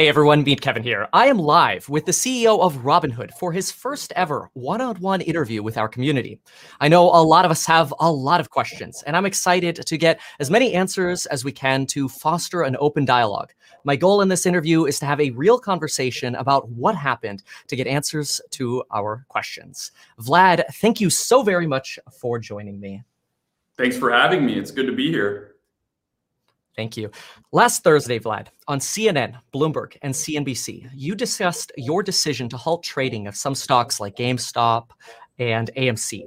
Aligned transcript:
Hey 0.00 0.08
everyone, 0.08 0.44
meet 0.44 0.62
Kevin 0.62 0.82
here. 0.82 1.08
I 1.12 1.26
am 1.26 1.36
live 1.36 1.86
with 1.90 2.06
the 2.06 2.12
CEO 2.12 2.58
of 2.58 2.84
Robinhood 2.84 3.34
for 3.38 3.52
his 3.52 3.70
first 3.70 4.14
ever 4.16 4.48
one 4.54 4.80
on 4.80 4.96
one 4.96 5.20
interview 5.20 5.62
with 5.62 5.76
our 5.76 5.90
community. 5.90 6.40
I 6.80 6.88
know 6.88 7.04
a 7.10 7.20
lot 7.20 7.44
of 7.44 7.50
us 7.50 7.66
have 7.66 7.92
a 8.00 8.10
lot 8.10 8.40
of 8.40 8.48
questions, 8.48 9.04
and 9.06 9.14
I'm 9.14 9.26
excited 9.26 9.76
to 9.76 9.98
get 9.98 10.18
as 10.38 10.50
many 10.50 10.72
answers 10.72 11.26
as 11.26 11.44
we 11.44 11.52
can 11.52 11.84
to 11.88 12.08
foster 12.08 12.62
an 12.62 12.78
open 12.80 13.04
dialogue. 13.04 13.52
My 13.84 13.94
goal 13.94 14.22
in 14.22 14.28
this 14.28 14.46
interview 14.46 14.86
is 14.86 14.98
to 15.00 15.04
have 15.04 15.20
a 15.20 15.32
real 15.32 15.58
conversation 15.58 16.34
about 16.34 16.70
what 16.70 16.94
happened 16.94 17.42
to 17.66 17.76
get 17.76 17.86
answers 17.86 18.40
to 18.52 18.82
our 18.94 19.26
questions. 19.28 19.92
Vlad, 20.18 20.64
thank 20.76 21.02
you 21.02 21.10
so 21.10 21.42
very 21.42 21.66
much 21.66 21.98
for 22.10 22.38
joining 22.38 22.80
me. 22.80 23.02
Thanks 23.76 23.98
for 23.98 24.10
having 24.10 24.46
me. 24.46 24.58
It's 24.58 24.70
good 24.70 24.86
to 24.86 24.94
be 24.94 25.10
here. 25.10 25.56
Thank 26.76 26.96
you. 26.96 27.10
Last 27.52 27.82
Thursday, 27.82 28.18
Vlad, 28.18 28.48
on 28.68 28.78
CNN, 28.78 29.38
Bloomberg, 29.52 29.96
and 30.02 30.14
CNBC, 30.14 30.90
you 30.94 31.14
discussed 31.14 31.72
your 31.76 32.02
decision 32.02 32.48
to 32.48 32.56
halt 32.56 32.84
trading 32.84 33.26
of 33.26 33.36
some 33.36 33.54
stocks 33.54 34.00
like 34.00 34.16
GameStop 34.16 34.90
and 35.38 35.70
AMC. 35.76 36.24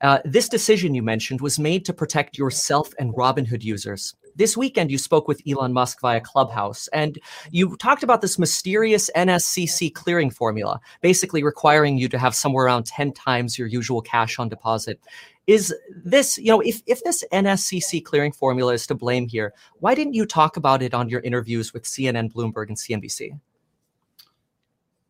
Uh, 0.00 0.18
this 0.24 0.48
decision 0.48 0.94
you 0.94 1.02
mentioned 1.02 1.40
was 1.40 1.58
made 1.58 1.84
to 1.84 1.92
protect 1.92 2.36
yourself 2.36 2.92
and 2.98 3.14
Robinhood 3.14 3.62
users. 3.62 4.14
This 4.34 4.56
weekend, 4.56 4.90
you 4.90 4.96
spoke 4.96 5.28
with 5.28 5.42
Elon 5.46 5.74
Musk 5.74 6.00
via 6.00 6.20
Clubhouse, 6.20 6.88
and 6.88 7.18
you 7.50 7.76
talked 7.76 8.02
about 8.02 8.22
this 8.22 8.38
mysterious 8.38 9.10
NSCC 9.14 9.92
clearing 9.92 10.30
formula, 10.30 10.80
basically 11.02 11.42
requiring 11.42 11.98
you 11.98 12.08
to 12.08 12.18
have 12.18 12.34
somewhere 12.34 12.64
around 12.64 12.86
10 12.86 13.12
times 13.12 13.58
your 13.58 13.68
usual 13.68 14.00
cash 14.00 14.38
on 14.38 14.48
deposit. 14.48 14.98
Is 15.46 15.74
this, 16.04 16.38
you 16.38 16.46
know, 16.46 16.60
if, 16.60 16.82
if 16.86 17.02
this 17.02 17.24
NSCC 17.32 18.04
clearing 18.04 18.32
formula 18.32 18.74
is 18.74 18.86
to 18.86 18.94
blame 18.94 19.26
here, 19.26 19.52
why 19.80 19.94
didn't 19.94 20.14
you 20.14 20.24
talk 20.24 20.56
about 20.56 20.82
it 20.82 20.94
on 20.94 21.08
your 21.08 21.20
interviews 21.20 21.72
with 21.72 21.82
CNN, 21.82 22.32
Bloomberg, 22.32 22.68
and 22.68 22.76
CNBC? 22.76 23.38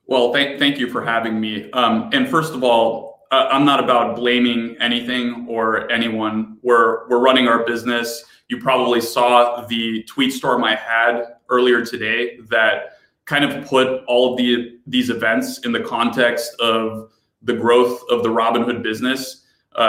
Well, 0.06 0.32
thank, 0.32 0.58
thank 0.58 0.78
you 0.78 0.88
for 0.88 1.04
having 1.04 1.40
me. 1.40 1.70
Um, 1.72 2.08
and 2.12 2.28
first 2.28 2.54
of 2.54 2.64
all, 2.64 3.26
uh, 3.30 3.48
I'm 3.50 3.64
not 3.64 3.82
about 3.82 4.16
blaming 4.16 4.76
anything 4.80 5.46
or 5.48 5.90
anyone. 5.90 6.58
We're, 6.62 7.08
we're 7.08 7.20
running 7.20 7.46
our 7.46 7.64
business. 7.64 8.24
You 8.48 8.58
probably 8.58 9.00
saw 9.00 9.66
the 9.66 10.02
tweet 10.04 10.32
storm 10.32 10.64
I 10.64 10.76
had 10.76 11.36
earlier 11.48 11.84
today 11.84 12.38
that 12.48 12.98
kind 13.26 13.44
of 13.44 13.66
put 13.66 14.04
all 14.06 14.32
of 14.32 14.38
the, 14.38 14.78
these 14.86 15.10
events 15.10 15.58
in 15.60 15.72
the 15.72 15.80
context 15.80 16.58
of 16.60 17.10
the 17.42 17.54
growth 17.54 18.02
of 18.10 18.22
the 18.22 18.28
Robinhood 18.28 18.82
business 18.82 19.41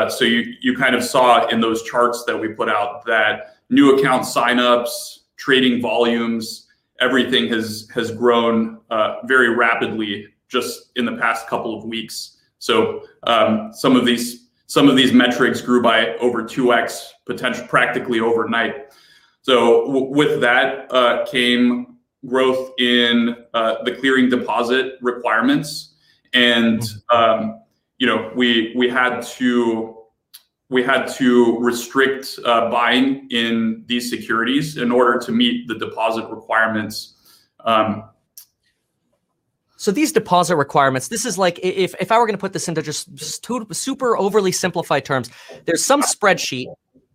so 0.09 0.26
you 0.26 0.53
you 0.62 0.76
kind 0.76 0.95
of 0.95 1.03
saw 1.03 1.48
in 1.48 1.62
those 1.62 1.84
charts 1.84 2.23
that 2.26 2.38
we 2.38 2.50
put 2.50 2.70
out 2.70 3.06
that 3.06 3.58
new 3.70 3.98
account 3.98 4.23
signups, 4.23 5.20
trading 5.38 5.81
volumes, 5.81 6.67
everything 7.00 7.48
has 7.50 7.88
has 7.94 8.11
grown 8.11 8.80
uh, 8.89 9.17
very 9.26 9.56
rapidly 9.56 10.28
just 10.48 10.92
in 10.95 11.06
the 11.06 11.17
past 11.17 11.48
couple 11.48 11.78
of 11.78 11.84
weeks. 11.84 12.38
So 12.59 13.04
um, 13.23 13.72
some 13.73 13.95
of 13.95 14.06
these 14.06 14.48
some 14.67 14.89
of 14.89 14.95
these 14.95 15.11
metrics 15.11 15.61
grew 15.61 15.81
by 15.81 16.16
over 16.17 16.44
two 16.44 16.73
x, 16.73 17.14
potential 17.26 17.66
practically 17.67 18.20
overnight. 18.20 18.94
So 19.42 20.08
with 20.09 20.39
that 20.42 20.92
uh, 20.94 21.26
came 21.26 21.98
growth 22.26 22.72
in 22.80 23.36
uh, 23.54 23.84
the 23.84 23.94
clearing 23.95 24.30
deposit 24.30 24.94
requirements 25.02 25.95
and 26.34 26.81
um, 27.09 27.61
you 27.97 28.08
know, 28.08 28.31
we 28.36 28.73
we 28.75 28.89
had 28.89 29.22
to 29.22 29.97
we 30.69 30.83
had 30.83 31.05
to 31.05 31.59
restrict 31.59 32.39
uh, 32.45 32.69
buying 32.69 33.27
in 33.30 33.83
these 33.88 34.09
securities 34.09 34.77
in 34.77 34.91
order 34.91 35.19
to 35.19 35.31
meet 35.31 35.67
the 35.67 35.77
deposit 35.77 36.27
requirements. 36.30 37.14
Um, 37.64 38.09
so 39.77 39.91
these 39.91 40.11
deposit 40.11 40.55
requirements, 40.55 41.09
this 41.09 41.25
is 41.25 41.38
like 41.38 41.59
if, 41.61 41.94
if 41.99 42.11
I 42.11 42.17
were 42.17 42.25
going 42.25 42.38
to 42.38 42.41
put 42.41 42.53
this 42.53 42.67
into 42.67 42.81
just 42.81 43.09
super 43.19 44.17
overly 44.17 44.52
simplified 44.52 45.03
terms, 45.03 45.30
there's 45.65 45.83
some 45.83 46.02
spreadsheet 46.02 46.67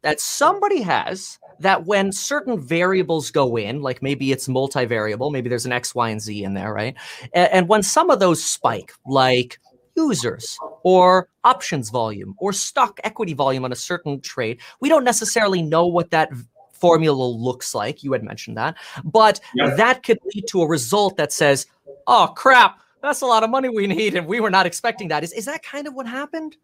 that 0.03 0.21
somebody 0.21 0.83
has 0.83 1.39
that 1.61 1.87
when 1.87 2.13
certain 2.13 2.61
variables 2.61 3.31
go 3.31 3.57
in, 3.57 3.83
like 3.83 4.03
maybe 4.03 4.31
it's 4.31 4.49
multivariable, 4.49 5.33
maybe 5.33 5.49
there's 5.49 5.67
an 5.67 5.73
X, 5.73 5.95
Y, 5.95 6.11
and 6.11 6.21
Z 6.21 6.45
in 6.45 6.55
there, 6.55 6.73
right? 6.73 6.95
And, 7.33 7.53
and 7.53 7.69
when 7.69 7.83
some 7.83 8.11
of 8.11 8.21
those 8.21 8.45
spike, 8.45 8.93
like 9.07 9.59
users 9.99 10.59
or 10.83 11.29
options 11.43 11.91
volume 11.91 12.35
or 12.39 12.53
stock 12.53 13.01
equity 13.05 13.35
volume 13.35 13.65
on 13.65 13.73
a 13.73 13.81
certain 13.91 14.21
trade. 14.21 14.57
We 14.81 14.89
don't 14.89 15.05
necessarily 15.05 15.63
know 15.63 15.87
what 15.87 16.11
that 16.11 16.29
formula 16.73 17.27
looks 17.49 17.75
like. 17.75 18.05
You 18.05 18.13
had 18.13 18.23
mentioned 18.23 18.57
that, 18.57 18.77
but 19.03 19.41
yeah. 19.55 19.75
that 19.75 20.03
could 20.05 20.19
lead 20.33 20.45
to 20.49 20.63
a 20.63 20.69
result 20.69 21.17
that 21.17 21.33
says, 21.33 21.67
oh, 22.07 22.33
crap, 22.43 22.81
that's 23.03 23.23
a 23.23 23.27
lot 23.27 23.43
of 23.43 23.51
money 23.51 23.69
we 23.69 23.87
need. 23.87 24.15
And 24.15 24.27
we 24.27 24.39
were 24.41 24.51
not 24.59 24.67
expecting 24.67 25.09
that. 25.09 25.25
Is, 25.25 25.33
is 25.33 25.45
that 25.47 25.63
kind 25.63 25.87
of 25.89 25.95
what 25.95 26.07
happened? 26.07 26.57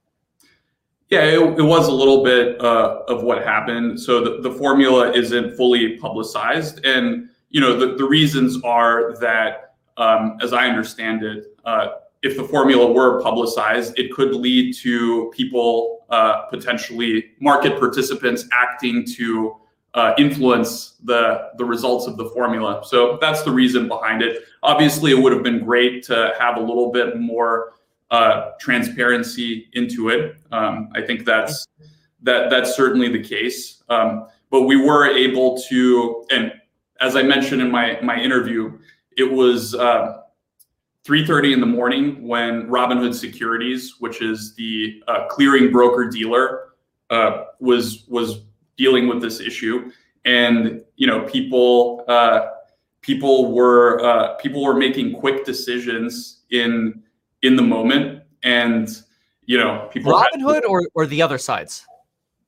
Yeah, 1.10 1.24
it, 1.24 1.40
it 1.58 1.66
was 1.74 1.88
a 1.88 1.92
little 1.92 2.24
bit 2.24 2.60
uh, 2.60 3.02
of 3.08 3.22
what 3.22 3.42
happened. 3.42 4.00
So 4.00 4.24
the, 4.24 4.48
the 4.48 4.50
formula 4.50 5.12
isn't 5.12 5.56
fully 5.56 5.98
publicized. 5.98 6.84
And, 6.84 7.28
you 7.50 7.60
know, 7.60 7.76
the, 7.76 7.94
the 7.96 8.04
reasons 8.04 8.62
are 8.64 9.14
that, 9.20 9.74
um, 9.96 10.38
as 10.40 10.52
I 10.52 10.66
understand 10.66 11.22
it, 11.22 11.58
uh, 11.64 11.88
if 12.24 12.38
the 12.38 12.44
formula 12.44 12.90
were 12.90 13.22
publicized, 13.22 13.98
it 13.98 14.10
could 14.10 14.34
lead 14.34 14.74
to 14.76 15.30
people 15.36 16.06
uh, 16.08 16.46
potentially 16.46 17.32
market 17.38 17.78
participants 17.78 18.48
acting 18.50 19.04
to 19.04 19.56
uh, 19.92 20.14
influence 20.18 20.94
the 21.04 21.50
the 21.58 21.64
results 21.64 22.06
of 22.06 22.16
the 22.16 22.24
formula. 22.30 22.82
So 22.84 23.18
that's 23.20 23.42
the 23.42 23.50
reason 23.50 23.88
behind 23.88 24.22
it. 24.22 24.44
Obviously, 24.62 25.12
it 25.12 25.18
would 25.22 25.32
have 25.32 25.42
been 25.42 25.62
great 25.62 26.02
to 26.04 26.34
have 26.38 26.56
a 26.56 26.60
little 26.60 26.90
bit 26.90 27.20
more 27.20 27.74
uh, 28.10 28.52
transparency 28.58 29.68
into 29.74 30.08
it. 30.08 30.36
Um, 30.50 30.88
I 30.94 31.02
think 31.02 31.26
that's 31.26 31.68
that 32.22 32.48
that's 32.48 32.74
certainly 32.74 33.08
the 33.08 33.22
case. 33.22 33.82
Um, 33.90 34.28
but 34.50 34.62
we 34.62 34.76
were 34.76 35.06
able 35.06 35.60
to, 35.68 36.24
and 36.30 36.52
as 37.00 37.16
I 37.16 37.22
mentioned 37.22 37.60
in 37.60 37.70
my 37.70 37.98
my 38.02 38.18
interview, 38.18 38.78
it 39.16 39.30
was 39.30 39.74
uh, 39.74 40.23
3.30 41.04 41.52
in 41.52 41.60
the 41.60 41.66
morning 41.66 42.26
when 42.26 42.66
robinhood 42.68 43.14
securities 43.14 43.96
which 43.98 44.22
is 44.22 44.54
the 44.54 45.02
uh, 45.06 45.26
clearing 45.28 45.70
broker 45.70 46.08
dealer 46.08 46.74
uh, 47.10 47.44
was 47.60 48.04
was 48.08 48.42
dealing 48.76 49.08
with 49.08 49.20
this 49.20 49.40
issue. 49.40 49.90
And 50.24 50.82
you 50.96 51.06
know 51.06 51.22
people 51.26 52.04
uh, 52.08 52.46
people 53.02 53.52
were 53.52 54.04
uh, 54.04 54.34
people 54.34 54.62
were 54.62 54.74
making 54.74 55.14
quick 55.14 55.44
decisions 55.44 56.40
in 56.50 57.02
in 57.42 57.56
the 57.56 57.62
moment. 57.62 58.22
And 58.42 58.88
you 59.46 59.58
know 59.58 59.88
people 59.92 60.12
robinhood 60.12 60.54
had, 60.54 60.64
or, 60.64 60.88
or 60.94 61.06
the 61.06 61.22
other 61.22 61.38
sides? 61.38 61.86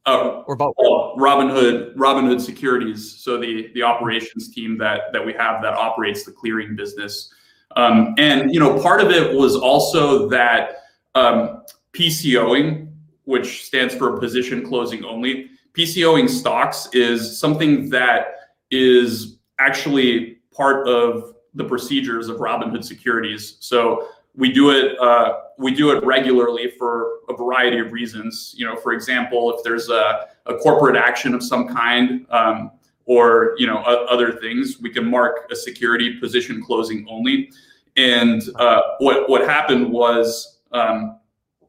Uh, 0.06 0.42
or 0.46 0.54
both? 0.54 0.74
robinhood 0.78 1.94
robinhood 1.96 2.40
securities. 2.40 3.12
So 3.16 3.38
the 3.38 3.70
the 3.74 3.82
operations 3.82 4.48
team 4.48 4.78
that 4.78 5.12
that 5.12 5.24
we 5.24 5.32
have 5.34 5.62
that 5.62 5.74
operates 5.74 6.24
the 6.24 6.32
clearing 6.32 6.76
business 6.76 7.32
um, 7.76 8.14
and 8.18 8.52
you 8.52 8.58
know, 8.58 8.80
part 8.80 9.00
of 9.00 9.10
it 9.10 9.34
was 9.34 9.54
also 9.54 10.28
that 10.30 10.78
um, 11.14 11.62
PCOing, 11.92 12.88
which 13.24 13.64
stands 13.64 13.94
for 13.94 14.18
position 14.18 14.66
closing 14.66 15.04
only. 15.04 15.50
PCOing 15.74 16.28
stocks 16.28 16.88
is 16.92 17.38
something 17.38 17.90
that 17.90 18.34
is 18.70 19.36
actually 19.58 20.38
part 20.52 20.88
of 20.88 21.34
the 21.54 21.64
procedures 21.64 22.28
of 22.28 22.38
Robinhood 22.38 22.84
Securities. 22.84 23.56
So 23.60 24.08
we 24.34 24.52
do 24.52 24.70
it 24.70 24.98
uh, 24.98 25.40
we 25.58 25.74
do 25.74 25.90
it 25.90 26.04
regularly 26.04 26.70
for 26.78 27.20
a 27.28 27.34
variety 27.34 27.78
of 27.78 27.92
reasons. 27.92 28.54
You 28.56 28.66
know, 28.66 28.76
for 28.76 28.92
example, 28.92 29.54
if 29.56 29.64
there's 29.64 29.88
a, 29.88 30.28
a 30.46 30.56
corporate 30.58 30.96
action 30.96 31.34
of 31.34 31.42
some 31.42 31.68
kind, 31.68 32.26
um, 32.30 32.72
or 33.06 33.54
you 33.56 33.66
know 33.66 33.78
other 33.78 34.32
things, 34.32 34.78
we 34.80 34.90
can 34.90 35.08
mark 35.08 35.48
a 35.50 35.56
security 35.56 36.18
position 36.20 36.62
closing 36.62 37.06
only. 37.08 37.50
And 37.96 38.42
uh, 38.56 38.82
what 38.98 39.28
what 39.28 39.42
happened 39.42 39.90
was, 39.90 40.58
um, 40.72 41.18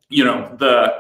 you 0.10 0.26
know, 0.26 0.56
the 0.60 0.96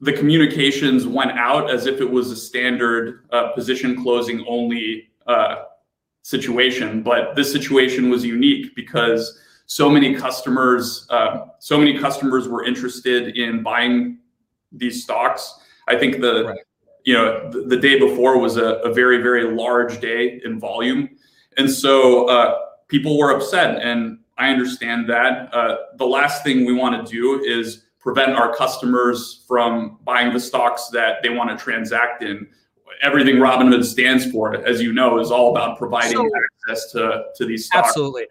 the 0.00 0.12
communications 0.12 1.06
went 1.06 1.32
out 1.32 1.70
as 1.70 1.86
if 1.86 2.00
it 2.00 2.10
was 2.10 2.30
a 2.30 2.36
standard 2.36 3.26
uh, 3.32 3.52
position 3.52 4.02
closing 4.02 4.44
only 4.48 5.10
uh, 5.26 5.64
situation, 6.22 7.02
but 7.02 7.36
this 7.36 7.52
situation 7.52 8.10
was 8.10 8.24
unique 8.24 8.74
because 8.74 9.38
so 9.66 9.88
many 9.88 10.14
customers, 10.14 11.06
uh, 11.10 11.46
so 11.58 11.78
many 11.78 11.98
customers 11.98 12.48
were 12.48 12.64
interested 12.64 13.36
in 13.36 13.62
buying 13.62 14.18
these 14.72 15.04
stocks. 15.04 15.60
I 15.86 15.96
think 15.96 16.20
the 16.20 16.44
right. 16.44 16.58
You 17.04 17.14
know 17.14 17.50
the, 17.50 17.62
the, 17.62 17.76
day 17.76 17.98
before 17.98 18.38
was 18.38 18.56
a, 18.56 18.76
a, 18.84 18.92
very 18.92 19.22
very 19.22 19.44
large 19.44 20.00
day 20.00 20.40
in 20.44 20.58
volume, 20.58 21.08
and 21.56 21.70
so 21.70 22.26
uh, 22.28 22.58
people 22.88 23.18
were 23.18 23.30
upset 23.30 23.82
and 23.82 24.18
I 24.40 24.50
understand 24.50 25.08
that. 25.10 25.54
Uh, 25.54 25.76
the 25.96 26.06
last 26.06 26.42
thing 26.42 26.64
we 26.64 26.72
want 26.72 27.06
to 27.06 27.12
do 27.12 27.44
is 27.44 27.84
prevent 27.98 28.32
our 28.32 28.54
customers 28.54 29.44
from 29.46 29.98
buying 30.02 30.32
the 30.32 30.40
stocks 30.40 30.88
that 30.88 31.22
they 31.22 31.28
want 31.28 31.50
to 31.50 31.62
transact 31.62 32.22
in. 32.22 32.48
everything 33.02 33.36
Robinhood 33.36 33.84
stands 33.84 34.30
for, 34.30 34.56
as 34.66 34.80
you 34.80 34.92
know, 34.94 35.20
is 35.20 35.30
all 35.30 35.50
about 35.50 35.78
providing 35.78 36.16
so, 36.16 36.30
access 36.68 36.90
to 36.92 37.24
to 37.36 37.44
these 37.44 37.66
stocks. 37.66 37.88
Absolutely. 37.88 38.26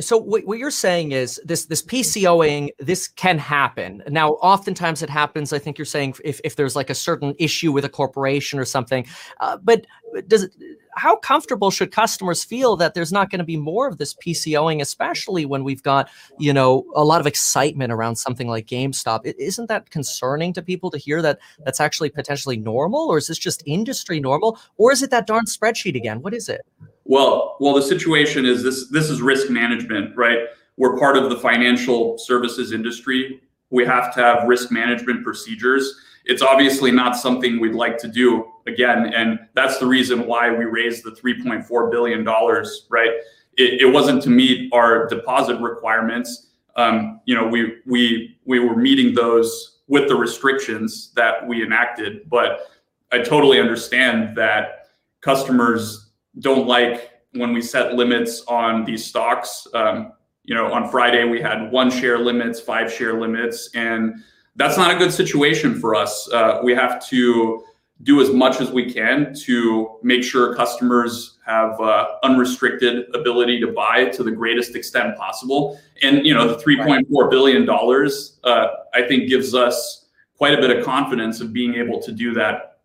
So 0.00 0.18
what, 0.18 0.44
what 0.46 0.58
you're 0.58 0.70
saying 0.70 1.12
is 1.12 1.40
this 1.44 1.66
this 1.66 1.82
PCOing 1.82 2.70
this 2.78 3.08
can 3.08 3.38
happen. 3.38 4.02
Now, 4.08 4.32
oftentimes 4.34 5.02
it 5.02 5.08
happens. 5.08 5.52
I 5.52 5.58
think 5.58 5.78
you're 5.78 5.86
saying 5.86 6.16
if, 6.24 6.40
if 6.44 6.56
there's 6.56 6.76
like 6.76 6.90
a 6.90 6.94
certain 6.94 7.34
issue 7.38 7.72
with 7.72 7.84
a 7.84 7.88
corporation 7.88 8.58
or 8.58 8.64
something. 8.64 9.06
Uh, 9.40 9.56
but 9.56 9.86
does 10.28 10.44
it? 10.44 10.52
How 10.96 11.16
comfortable 11.16 11.70
should 11.70 11.92
customers 11.92 12.42
feel 12.42 12.74
that 12.76 12.94
there's 12.94 13.12
not 13.12 13.30
going 13.30 13.38
to 13.38 13.44
be 13.44 13.58
more 13.58 13.86
of 13.86 13.98
this 13.98 14.14
PCOing, 14.14 14.80
especially 14.80 15.44
when 15.44 15.62
we've 15.62 15.82
got 15.82 16.08
you 16.38 16.52
know 16.52 16.86
a 16.94 17.04
lot 17.04 17.20
of 17.20 17.26
excitement 17.26 17.92
around 17.92 18.16
something 18.16 18.48
like 18.48 18.66
GameStop? 18.66 19.20
Isn't 19.24 19.68
that 19.68 19.90
concerning 19.90 20.52
to 20.54 20.62
people 20.62 20.90
to 20.90 20.98
hear 20.98 21.22
that 21.22 21.38
that's 21.64 21.80
actually 21.80 22.10
potentially 22.10 22.56
normal, 22.56 23.08
or 23.08 23.18
is 23.18 23.28
this 23.28 23.38
just 23.38 23.62
industry 23.66 24.20
normal, 24.20 24.58
or 24.76 24.92
is 24.92 25.02
it 25.02 25.10
that 25.10 25.26
darn 25.26 25.44
spreadsheet 25.46 25.96
again? 25.96 26.22
What 26.22 26.34
is 26.34 26.48
it? 26.48 26.62
Well, 27.08 27.56
well, 27.60 27.74
the 27.74 27.82
situation 27.82 28.44
is 28.44 28.62
this. 28.62 28.88
This 28.88 29.10
is 29.10 29.22
risk 29.22 29.48
management, 29.48 30.16
right? 30.16 30.38
We're 30.76 30.98
part 30.98 31.16
of 31.16 31.30
the 31.30 31.36
financial 31.36 32.18
services 32.18 32.72
industry. 32.72 33.40
We 33.70 33.86
have 33.86 34.12
to 34.14 34.20
have 34.20 34.48
risk 34.48 34.72
management 34.72 35.24
procedures. 35.24 36.00
It's 36.24 36.42
obviously 36.42 36.90
not 36.90 37.16
something 37.16 37.60
we'd 37.60 37.74
like 37.74 37.96
to 37.98 38.08
do 38.08 38.50
again, 38.66 39.14
and 39.14 39.38
that's 39.54 39.78
the 39.78 39.86
reason 39.86 40.26
why 40.26 40.50
we 40.50 40.64
raised 40.64 41.04
the 41.04 41.12
3.4 41.12 41.90
billion 41.90 42.24
dollars. 42.24 42.86
Right? 42.90 43.12
It, 43.56 43.82
it, 43.82 43.92
wasn't 43.92 44.22
to 44.24 44.30
meet 44.30 44.72
our 44.74 45.06
deposit 45.06 45.60
requirements. 45.60 46.48
Um, 46.74 47.20
you 47.24 47.36
know, 47.36 47.46
we 47.46 47.76
we 47.86 48.36
we 48.44 48.58
were 48.58 48.76
meeting 48.76 49.14
those 49.14 49.78
with 49.86 50.08
the 50.08 50.16
restrictions 50.16 51.12
that 51.14 51.46
we 51.46 51.62
enacted, 51.62 52.28
but 52.28 52.66
I 53.12 53.18
totally 53.18 53.60
understand 53.60 54.36
that 54.36 54.88
customers 55.20 56.05
don't 56.38 56.66
like 56.66 57.10
when 57.32 57.52
we 57.52 57.62
set 57.62 57.94
limits 57.94 58.42
on 58.48 58.84
these 58.84 59.04
stocks. 59.04 59.66
Um, 59.74 60.12
you 60.44 60.54
know, 60.54 60.72
on 60.72 60.90
Friday 60.90 61.24
we 61.24 61.40
had 61.40 61.70
one 61.70 61.90
share 61.90 62.18
limits, 62.18 62.60
five 62.60 62.92
share 62.92 63.20
limits, 63.20 63.70
and 63.74 64.16
that's 64.54 64.76
not 64.76 64.94
a 64.94 64.98
good 64.98 65.12
situation 65.12 65.78
for 65.78 65.94
us. 65.94 66.30
Uh, 66.32 66.60
we 66.62 66.74
have 66.74 67.04
to 67.08 67.62
do 68.02 68.20
as 68.20 68.30
much 68.30 68.60
as 68.60 68.70
we 68.70 68.92
can 68.92 69.34
to 69.34 69.98
make 70.02 70.22
sure 70.22 70.54
customers 70.54 71.38
have 71.46 71.80
uh, 71.80 72.06
unrestricted 72.22 73.06
ability 73.14 73.58
to 73.60 73.68
buy 73.68 74.04
to 74.04 74.22
the 74.22 74.30
greatest 74.30 74.76
extent 74.76 75.16
possible. 75.16 75.80
And 76.02 76.26
you 76.26 76.34
know, 76.34 76.46
the 76.46 76.62
3.4 76.62 77.30
billion 77.30 77.64
dollars, 77.64 78.38
uh, 78.44 78.68
I 78.94 79.02
think, 79.02 79.28
gives 79.28 79.54
us 79.54 80.06
quite 80.36 80.54
a 80.54 80.60
bit 80.60 80.76
of 80.76 80.84
confidence 80.84 81.40
of 81.40 81.52
being 81.52 81.74
able 81.74 82.00
to 82.02 82.12
do 82.12 82.34
that 82.34 82.75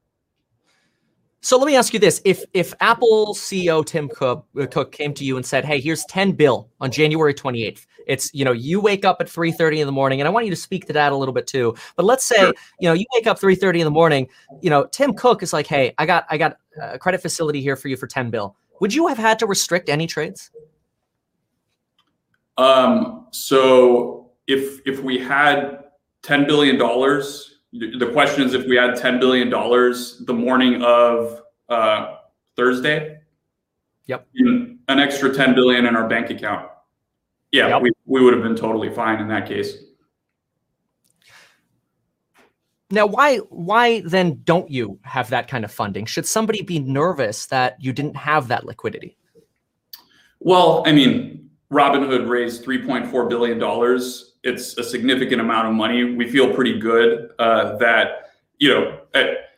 so 1.42 1.58
let 1.58 1.66
me 1.66 1.76
ask 1.76 1.92
you 1.94 2.00
this: 2.00 2.22
if 2.24 2.44
if 2.54 2.74
Apple 2.82 3.34
CEO 3.34 3.84
Tim 3.84 4.08
Cook, 4.10 4.46
uh, 4.60 4.68
Cook 4.68 4.92
came 4.92 5.14
to 5.16 5.26
you 5.26 5.38
and 5.38 5.46
said, 5.46 5.66
"Hey, 5.66 5.82
here's 5.82 6.06
10 6.06 6.34
bill 6.34 6.70
on 6.80 6.92
January 6.92 7.34
28th," 7.34 7.88
it's 8.06 8.32
you 8.34 8.46
know 8.46 8.52
you 8.52 8.80
wake 8.80 9.06
up 9.06 9.18
at 9.20 9.28
3:30 9.28 9.80
in 9.80 9.88
the 9.88 9.92
morning, 9.92 10.22
and 10.22 10.28
I 10.28 10.32
want 10.32 10.46
you 10.46 10.52
to 10.52 10.56
speak 10.56 10.86
to 10.88 10.94
that 10.94 11.12
a 11.12 11.16
little 11.16 11.34
bit 11.34 11.48
too. 11.48 11.76
But 11.96 12.06
let's 12.06 12.24
say 12.24 12.38
sure. 12.38 12.54
you 12.80 12.88
know 12.88 12.94
you 12.94 13.06
wake 13.16 13.26
up 13.26 13.40
3:30 13.40 13.80
in 13.80 13.86
the 13.86 13.92
morning, 13.92 14.30
you 14.62 14.70
know 14.70 14.86
Tim 14.92 15.14
Cook 15.14 15.42
is 15.42 15.52
like, 15.52 15.66
"Hey, 15.66 15.96
I 15.98 16.06
got 16.06 16.26
I 16.30 16.38
got 16.38 16.58
a 16.80 17.00
credit 17.00 17.22
facility 17.22 17.62
here 17.62 17.76
for 17.76 17.88
you 17.88 17.98
for 17.98 18.08
10 18.08 18.30
bill." 18.30 18.56
Would 18.80 18.94
you 18.94 19.08
have 19.08 19.18
had 19.18 19.40
to 19.40 19.48
restrict 19.48 19.90
any 19.90 20.06
trades? 20.06 20.52
Um. 22.58 23.28
So 23.32 24.30
if 24.46 24.82
if 24.86 25.02
we 25.02 25.18
had 25.18 25.86
10 26.22 26.46
billion 26.46 26.78
dollars 26.78 27.61
the 27.74 28.10
question 28.12 28.44
is 28.44 28.54
if 28.54 28.66
we 28.66 28.76
had 28.76 28.92
$10 28.92 29.20
billion 29.20 29.50
the 29.50 30.34
morning 30.34 30.82
of 30.84 31.42
uh, 31.70 32.18
Thursday. 32.56 33.20
Yep. 34.06 34.28
An 34.36 35.00
extra 35.00 35.34
10 35.34 35.56
billion 35.56 35.86
in 35.86 35.96
our 35.96 36.08
bank 36.08 36.30
account. 36.30 36.70
Yeah, 37.52 37.70
yep. 37.70 37.82
we, 37.82 37.92
we 38.06 38.22
would 38.24 38.34
have 38.34 38.44
been 38.44 38.56
totally 38.56 38.94
fine 38.94 39.20
in 39.20 39.28
that 39.30 39.48
case. 39.48 39.78
Now, 42.94 43.06
why 43.06 43.38
why 43.38 44.02
then 44.02 44.42
don't 44.44 44.70
you 44.70 45.00
have 45.04 45.30
that 45.30 45.48
kind 45.48 45.64
of 45.64 45.72
funding? 45.72 46.06
Should 46.06 46.26
somebody 46.26 46.62
be 46.62 46.80
nervous 46.80 47.46
that 47.46 47.78
you 47.80 47.94
didn't 47.94 48.18
have 48.18 48.50
that 48.50 48.66
liquidity? 48.66 49.18
Well, 50.42 50.84
I 50.86 50.92
mean, 50.92 51.51
Robinhood 51.72 52.28
raised 52.28 52.66
3.4 52.66 53.30
billion 53.30 53.58
dollars 53.58 54.32
it's 54.44 54.78
a 54.78 54.84
significant 54.84 55.42
amount 55.42 55.68
of 55.68 55.74
money. 55.74 56.04
We 56.04 56.30
feel 56.30 56.54
pretty 56.54 56.80
good 56.80 57.32
uh, 57.40 57.78
that 57.78 58.32
you 58.58 58.70
know 58.70 59.00
at, 59.14 59.50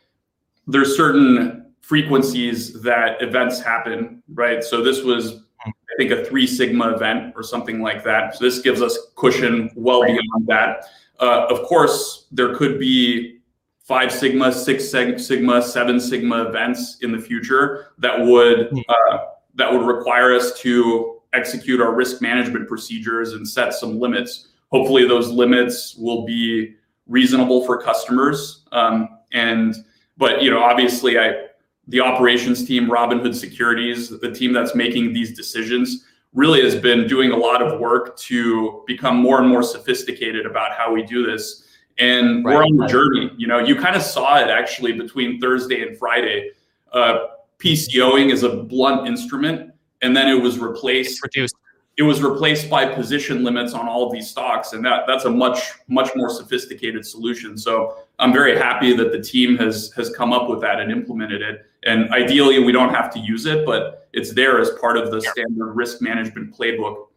there's 0.68 0.96
certain 0.96 1.74
frequencies 1.82 2.82
that 2.82 3.22
events 3.22 3.62
happen, 3.62 4.24
right? 4.34 4.64
So 4.64 4.82
this 4.82 5.04
was, 5.04 5.44
I 5.66 5.72
think, 5.98 6.12
a 6.12 6.26
three 6.26 6.48
sigma 6.48 6.94
event 6.94 7.34
or 7.36 7.44
something 7.44 7.82
like 7.82 8.04
that. 8.06 8.36
So 8.36 8.46
this 8.46 8.60
gives 8.60 8.82
us 8.82 8.98
cushion 9.16 9.70
well 9.76 10.04
beyond 10.04 10.48
that. 10.48 10.86
Uh, 11.20 11.46
of 11.50 11.64
course, 11.64 12.28
there 12.32 12.56
could 12.56 12.80
be 12.80 13.40
five 13.80 14.12
sigma, 14.12 14.52
six 14.52 14.90
sigma, 14.90 15.62
seven 15.62 16.00
sigma 16.00 16.46
events 16.46 16.98
in 17.02 17.12
the 17.12 17.20
future 17.20 17.94
that 18.00 18.20
would 18.20 18.70
hmm. 18.70 18.80
uh, 18.90 19.18
that 19.56 19.72
would 19.72 19.86
require 19.86 20.36
us 20.36 20.60
to 20.60 21.13
execute 21.34 21.82
our 21.82 21.94
risk 21.94 22.22
management 22.22 22.68
procedures 22.68 23.34
and 23.34 23.48
set 23.48 23.74
some 23.74 24.00
limits 24.00 24.50
hopefully 24.74 25.08
those 25.08 25.30
limits 25.30 25.96
will 25.96 26.26
be 26.26 26.76
reasonable 27.08 27.64
for 27.66 27.82
customers. 27.82 28.64
Um, 28.72 29.20
and 29.32 29.76
but 30.18 30.42
you 30.42 30.52
know, 30.52 30.62
obviously, 30.62 31.18
I 31.18 31.46
the 31.88 32.02
operations 32.02 32.66
team, 32.66 32.90
Robinhood 32.90 33.36
Securities, 33.36 34.10
the 34.10 34.32
team 34.32 34.52
that's 34.52 34.74
making 34.74 35.14
these 35.14 35.36
decisions, 35.36 36.06
really 36.34 36.62
has 36.64 36.76
been 36.76 37.08
doing 37.08 37.32
a 37.32 37.38
lot 37.38 37.62
of 37.62 37.80
work 37.80 38.18
to 38.18 38.84
become 38.88 39.18
more 39.18 39.40
and 39.40 39.48
more 39.48 39.62
sophisticated 39.62 40.46
about 40.46 40.72
how 40.76 40.92
we 40.92 41.04
do 41.04 41.26
this. 41.26 41.66
And 42.00 42.44
right. 42.44 42.56
we're 42.56 42.64
on 42.64 42.78
the 42.78 42.88
journey. 42.88 43.32
You 43.38 43.48
know, 43.48 43.60
you 43.60 43.76
kind 43.76 43.96
of 43.96 44.02
saw 44.02 44.40
it 44.40 44.50
actually 44.50 44.94
between 44.94 45.40
Thursday 45.40 45.84
and 45.84 45.96
Friday. 45.98 46.52
Uh, 46.92 47.28
PCOing 47.60 48.32
is 48.32 48.42
a 48.42 48.50
blunt 48.64 49.08
instrument, 49.08 49.73
and 50.04 50.16
then 50.16 50.28
it 50.30 50.40
was 50.40 50.60
replaced. 50.60 51.24
reduced. 51.24 51.56
it 51.98 52.04
was 52.04 52.22
replaced 52.22 52.70
by 52.70 52.86
position 52.86 53.44
limits 53.44 53.74
on 53.74 53.88
all 53.88 54.06
of 54.06 54.12
these 54.12 54.30
stocks 54.30 54.74
and 54.74 54.86
that 54.86 55.06
that's 55.08 55.26
a 55.26 55.30
much 55.30 55.72
much 55.88 56.10
more 56.16 56.30
sophisticated 56.30 57.06
solution. 57.06 57.58
So 57.58 57.98
i'm 58.20 58.34
very 58.34 58.58
happy 58.58 58.96
that 58.96 59.12
the 59.12 59.22
team 59.22 59.58
has 59.58 59.92
has 59.96 60.10
come 60.12 60.32
up 60.34 60.50
with 60.50 60.62
that 60.62 60.80
and 60.80 60.92
implemented 60.92 61.42
it. 61.42 61.66
And 61.86 62.10
ideally 62.12 62.60
we 62.60 62.72
don't 62.72 62.94
have 62.94 63.12
to 63.14 63.20
use 63.20 63.46
it 63.46 63.66
but 63.66 64.08
it's 64.14 64.34
there 64.34 64.60
as 64.60 64.70
part 64.82 64.98
of 64.98 65.12
the 65.12 65.22
standard 65.22 65.74
risk 65.74 66.02
management 66.02 66.56
playbook 66.56 67.08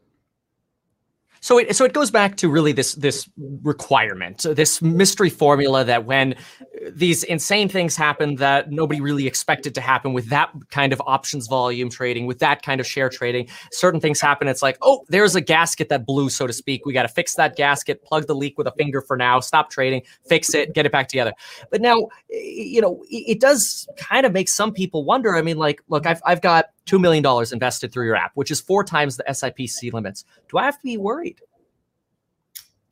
so 1.46 1.58
it 1.58 1.76
so 1.76 1.84
it 1.84 1.92
goes 1.92 2.10
back 2.10 2.36
to 2.38 2.48
really 2.48 2.72
this 2.72 2.96
this 2.96 3.28
requirement, 3.62 4.44
this 4.56 4.82
mystery 4.82 5.30
formula 5.30 5.84
that 5.84 6.04
when 6.04 6.32
uh, 6.32 6.90
these 6.92 7.22
insane 7.22 7.68
things 7.68 7.94
happen 7.94 8.34
that 8.36 8.72
nobody 8.72 9.00
really 9.00 9.28
expected 9.28 9.72
to 9.76 9.80
happen 9.80 10.12
with 10.12 10.28
that 10.30 10.50
kind 10.70 10.92
of 10.92 11.00
options 11.06 11.46
volume 11.46 11.88
trading, 11.88 12.26
with 12.26 12.40
that 12.40 12.62
kind 12.62 12.80
of 12.80 12.86
share 12.86 13.08
trading, 13.08 13.48
certain 13.70 14.00
things 14.00 14.20
happen. 14.20 14.48
It's 14.48 14.60
like, 14.60 14.76
oh, 14.82 15.04
there's 15.06 15.36
a 15.36 15.40
gasket 15.40 15.88
that 15.90 16.04
blew, 16.04 16.30
so 16.30 16.48
to 16.48 16.52
speak. 16.52 16.84
We 16.84 16.92
got 16.92 17.02
to 17.02 17.08
fix 17.08 17.36
that 17.36 17.54
gasket, 17.54 18.02
plug 18.02 18.26
the 18.26 18.34
leak 18.34 18.58
with 18.58 18.66
a 18.66 18.72
finger 18.72 19.00
for 19.00 19.16
now, 19.16 19.38
stop 19.38 19.70
trading, 19.70 20.02
fix 20.28 20.52
it, 20.52 20.74
get 20.74 20.84
it 20.84 20.90
back 20.90 21.06
together. 21.06 21.32
But 21.70 21.80
now, 21.80 22.08
you 22.28 22.80
know, 22.80 23.04
it, 23.08 23.36
it 23.36 23.40
does 23.40 23.86
kind 23.96 24.26
of 24.26 24.32
make 24.32 24.48
some 24.48 24.72
people 24.72 25.04
wonder. 25.04 25.36
I 25.36 25.42
mean, 25.42 25.58
like, 25.58 25.80
look, 25.88 26.06
I've 26.06 26.20
I've 26.26 26.40
got 26.40 26.70
$2 26.86 27.00
million 27.00 27.24
invested 27.52 27.92
through 27.92 28.06
your 28.06 28.16
app, 28.16 28.32
which 28.34 28.50
is 28.50 28.60
four 28.60 28.84
times 28.84 29.16
the 29.16 29.24
SIPC 29.24 29.92
limits. 29.92 30.24
Do 30.48 30.58
I 30.58 30.64
have 30.64 30.76
to 30.76 30.82
be 30.82 30.96
worried? 30.96 31.35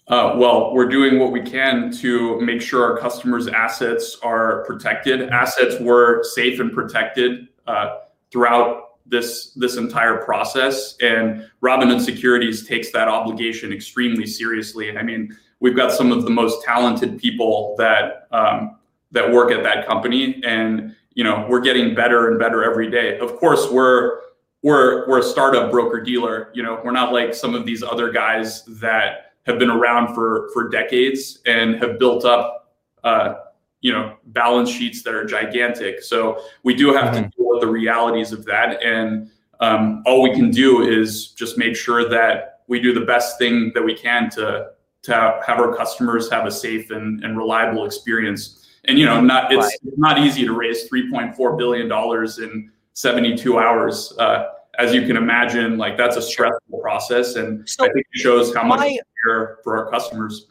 Uh, 0.09 0.35
well, 0.37 0.75
we're 0.75 0.89
doing 0.89 1.19
what 1.19 1.33
we 1.33 1.41
can 1.41 1.91
to 1.91 2.39
make 2.41 2.61
sure 2.61 2.85
our 2.85 2.99
customers' 2.99 3.49
assets 3.49 4.19
are 4.23 4.63
protected. 4.65 5.31
Assets 5.31 5.81
were 5.81 6.23
safe 6.23 6.61
and 6.61 6.73
protected 6.73 7.49
uh, 7.67 7.99
throughout 8.31 8.99
this 9.07 9.53
this 9.55 9.77
entire 9.77 10.17
process, 10.17 10.97
and 11.03 11.49
Robinhood 11.63 12.01
Securities 12.01 12.67
takes 12.67 12.91
that 12.93 13.09
obligation 13.09 13.73
extremely 13.73 14.27
seriously. 14.27 14.97
I 14.97 15.03
mean, 15.03 15.35
we've 15.61 15.77
got 15.77 15.93
some 15.93 16.13
of 16.13 16.25
the 16.25 16.31
most 16.31 16.63
talented 16.65 17.19
people 17.19 17.75
that 17.79 18.29
um, 18.31 18.77
that 19.13 19.31
work 19.31 19.53
at 19.53 19.63
that 19.63 19.87
company, 19.87 20.43
and 20.45 20.95
you 21.15 21.25
know 21.25 21.47
we're 21.49 21.61
getting 21.61 21.95
better 21.95 22.29
and 22.29 22.39
better 22.39 22.63
every 22.65 22.91
day 22.91 23.19
of 23.19 23.37
course 23.37 23.71
we're 23.71 24.21
we're 24.63 25.09
we're 25.09 25.21
a 25.21 25.23
startup 25.23 25.71
broker 25.71 26.01
dealer 26.01 26.51
you 26.55 26.63
know 26.63 26.81
we're 26.85 26.91
not 26.93 27.13
like 27.13 27.35
some 27.35 27.55
of 27.55 27.65
these 27.65 27.83
other 27.83 28.11
guys 28.11 28.65
that 28.65 29.34
have 29.47 29.59
been 29.59 29.71
around 29.71 30.15
for 30.15 30.51
for 30.53 30.69
decades 30.69 31.41
and 31.47 31.77
have 31.77 31.99
built 31.99 32.25
up 32.25 32.75
uh, 33.05 33.35
you 33.81 33.93
know 33.93 34.17
balance 34.27 34.71
sheets 34.71 35.03
that 35.03 35.15
are 35.15 35.25
gigantic 35.25 36.03
so 36.03 36.43
we 36.63 36.75
do 36.75 36.93
have 36.93 37.15
mm-hmm. 37.15 37.25
to 37.25 37.31
deal 37.37 37.49
with 37.51 37.61
the 37.61 37.67
realities 37.67 38.33
of 38.33 38.45
that 38.45 38.83
and 38.83 39.31
um, 39.61 40.03
all 40.05 40.23
we 40.23 40.35
can 40.35 40.51
do 40.51 40.83
is 40.83 41.29
just 41.29 41.57
make 41.59 41.77
sure 41.77 42.09
that 42.09 42.61
we 42.67 42.81
do 42.81 42.93
the 42.93 43.05
best 43.05 43.39
thing 43.39 43.71
that 43.75 43.83
we 43.83 43.95
can 43.95 44.31
to 44.31 44.71
to 45.03 45.13
have 45.47 45.59
our 45.59 45.77
customers 45.77 46.31
have 46.31 46.47
a 46.47 46.51
safe 46.51 46.91
and, 46.91 47.23
and 47.23 47.37
reliable 47.37 47.85
experience 47.85 48.65
And 48.87 48.99
you 48.99 49.07
know, 49.07 49.21
not 49.21 49.53
it's 49.53 49.65
right. 49.65 49.79
not 49.97 50.19
easy 50.19 50.45
to 50.45 50.53
raise 50.53 50.89
3.4 50.89 51.59
billion 51.59 51.89
dollars 51.89 52.39
in 52.39 52.71
72 52.95 53.59
hours. 53.59 54.13
Uh, 54.19 54.47
as 54.79 54.95
you 54.95 55.07
can 55.07 55.17
imagine, 55.17 55.79
like 55.79 55.97
that's 55.97 56.17
a 56.17 56.23
stressful 56.23 56.81
process, 56.81 57.37
and 57.37 57.69
so 57.69 57.85
I 57.85 57.89
think 57.93 58.07
it 58.13 58.21
shows 58.21 58.55
how 58.55 58.65
much 58.65 58.81
my, 58.81 58.99
care 59.25 59.59
for 59.63 59.77
our 59.77 59.91
customers. 59.91 60.47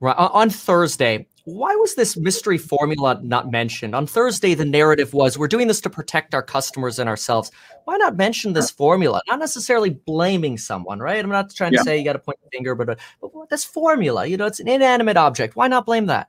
Right 0.00 0.16
on 0.16 0.50
Thursday, 0.50 1.26
why 1.44 1.74
was 1.76 1.94
this 1.94 2.16
mystery 2.16 2.58
formula 2.58 3.18
not 3.22 3.50
mentioned? 3.50 3.94
On 3.94 4.06
Thursday, 4.06 4.54
the 4.54 4.64
narrative 4.64 5.14
was 5.14 5.38
we're 5.38 5.48
doing 5.48 5.66
this 5.66 5.80
to 5.80 5.90
protect 5.90 6.34
our 6.34 6.42
customers 6.42 6.98
and 6.98 7.08
ourselves. 7.08 7.50
Why 7.84 7.96
not 7.96 8.16
mention 8.16 8.52
this 8.52 8.70
formula? 8.70 9.22
Not 9.28 9.38
necessarily 9.38 9.90
blaming 9.90 10.58
someone, 10.58 11.00
right? 11.00 11.22
I'm 11.22 11.30
not 11.30 11.54
trying 11.54 11.72
yeah. 11.72 11.78
to 11.78 11.84
say 11.84 11.98
you 11.98 12.04
got 12.04 12.12
to 12.12 12.18
point 12.18 12.38
the 12.44 12.50
finger, 12.50 12.74
but, 12.74 12.90
uh, 12.90 12.96
but 13.20 13.48
this 13.48 13.64
formula, 13.64 14.26
you 14.26 14.36
know, 14.36 14.46
it's 14.46 14.60
an 14.60 14.68
inanimate 14.68 15.16
object. 15.16 15.56
Why 15.56 15.68
not 15.68 15.86
blame 15.86 16.06
that? 16.06 16.28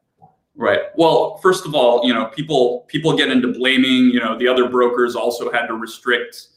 Right. 0.56 0.82
Well, 0.96 1.38
first 1.38 1.66
of 1.66 1.76
all, 1.76 2.06
you 2.06 2.14
know, 2.14 2.26
people 2.26 2.86
people 2.88 3.16
get 3.16 3.30
into 3.30 3.54
blaming. 3.54 4.10
You 4.12 4.20
know, 4.20 4.38
the 4.38 4.48
other 4.48 4.68
brokers 4.70 5.16
also 5.16 5.52
had 5.52 5.68
to 5.68 5.74
restrict 5.74 6.48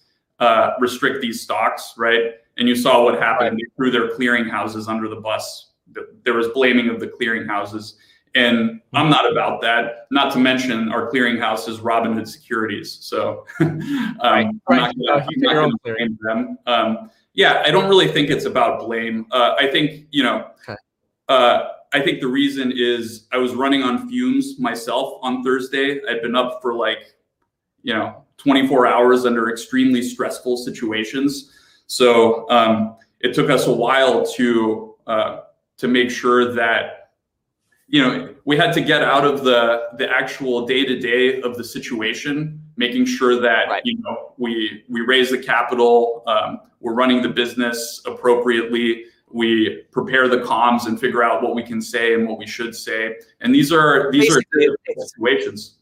uh, 0.43 0.75
restrict 0.81 1.23
these 1.23 1.41
stocks, 1.41 1.95
right? 1.97 2.33
And 2.59 2.69
you 2.69 2.75
saw 2.75 3.05
what 3.05 3.15
happened. 3.21 3.51
Right. 3.51 3.59
They 3.59 3.77
threw 3.77 3.91
their 3.93 4.09
clearinghouses 4.17 4.89
under 4.89 5.09
the 5.09 5.17
bus. 5.17 5.71
There 6.25 6.35
was 6.35 6.49
blaming 6.49 6.89
of 6.89 6.99
the 6.99 7.07
clearinghouses. 7.07 7.95
And 8.35 8.81
I'm 8.93 9.09
not 9.09 9.31
about 9.31 9.61
that. 9.61 10.09
Not 10.11 10.33
to 10.33 10.41
mention 10.41 10.91
our 10.91 11.09
clearinghouse 11.13 11.69
is 11.69 11.79
Robinhood 11.79 12.27
Securities. 12.27 12.99
So 13.03 13.47
um, 13.61 13.81
right. 14.21 14.47
I'm 14.69 14.93
not 14.97 14.97
going 15.41 15.71
to 15.71 15.79
blame 15.85 16.19
them. 16.23 16.59
Um, 16.67 17.11
yeah, 17.35 17.63
I 17.65 17.71
don't 17.71 17.89
really 17.89 18.09
think 18.09 18.29
it's 18.29 18.45
about 18.45 18.81
blame. 18.81 19.27
Uh, 19.31 19.55
I 19.59 19.69
think, 19.71 20.07
you 20.11 20.25
know, 20.25 20.49
okay. 20.69 20.77
uh, 21.29 21.69
I 21.93 22.01
think 22.01 22.21
the 22.21 22.27
reason 22.27 22.73
is 22.75 23.29
I 23.31 23.37
was 23.37 23.55
running 23.55 23.85
on 23.85 24.09
fumes 24.09 24.59
myself 24.59 25.21
on 25.23 25.45
Thursday. 25.45 26.01
I'd 26.09 26.21
been 26.21 26.35
up 26.35 26.61
for 26.61 26.75
like, 26.75 27.15
you 27.83 27.95
know, 27.95 28.22
24 28.43 28.87
hours 28.87 29.25
under 29.25 29.51
extremely 29.51 30.03
stressful 30.03 30.57
situations. 30.57 31.53
So 31.87 32.49
um, 32.51 32.97
it 33.21 33.35
took 33.35 33.51
us 33.51 33.67
a 33.67 33.73
while 33.73 34.27
to 34.35 34.95
uh, 35.07 35.41
to 35.79 35.89
make 35.89 36.11
sure 36.11 36.53
that 36.55 36.99
you 37.89 38.03
know, 38.03 38.35
we 38.47 38.57
had 38.57 38.73
to 38.73 38.81
get 38.81 39.03
out 39.03 39.25
of 39.25 39.45
the 39.45 39.89
the 39.99 40.09
actual 40.11 40.67
day 40.67 40.85
to 40.85 40.99
day 40.99 41.43
of 41.43 41.59
the 41.59 41.65
situation, 41.65 42.61
making 42.77 43.05
sure 43.05 43.39
that 43.41 43.69
right. 43.69 43.83
you 43.85 43.99
know 44.01 44.33
we 44.39 44.83
we 44.89 45.03
raise 45.03 45.31
the 45.31 45.39
capital, 45.39 46.23
um, 46.27 46.61
we're 46.81 46.95
running 46.95 47.21
the 47.21 47.29
business 47.29 48.01
appropriately, 48.07 49.05
we 49.31 49.83
prepare 49.93 50.27
the 50.27 50.39
comms 50.39 50.87
and 50.87 50.99
figure 50.99 51.23
out 51.23 51.43
what 51.43 51.55
we 51.55 51.63
can 51.63 51.83
say 51.83 52.15
and 52.15 52.27
what 52.27 52.39
we 52.39 52.47
should 52.47 52.75
say. 52.75 53.17
And 53.43 53.55
these 53.55 53.71
are 53.71 54.11
these 54.11 54.27
Basically, 54.27 54.69
are 54.69 54.77
situations 54.97 55.77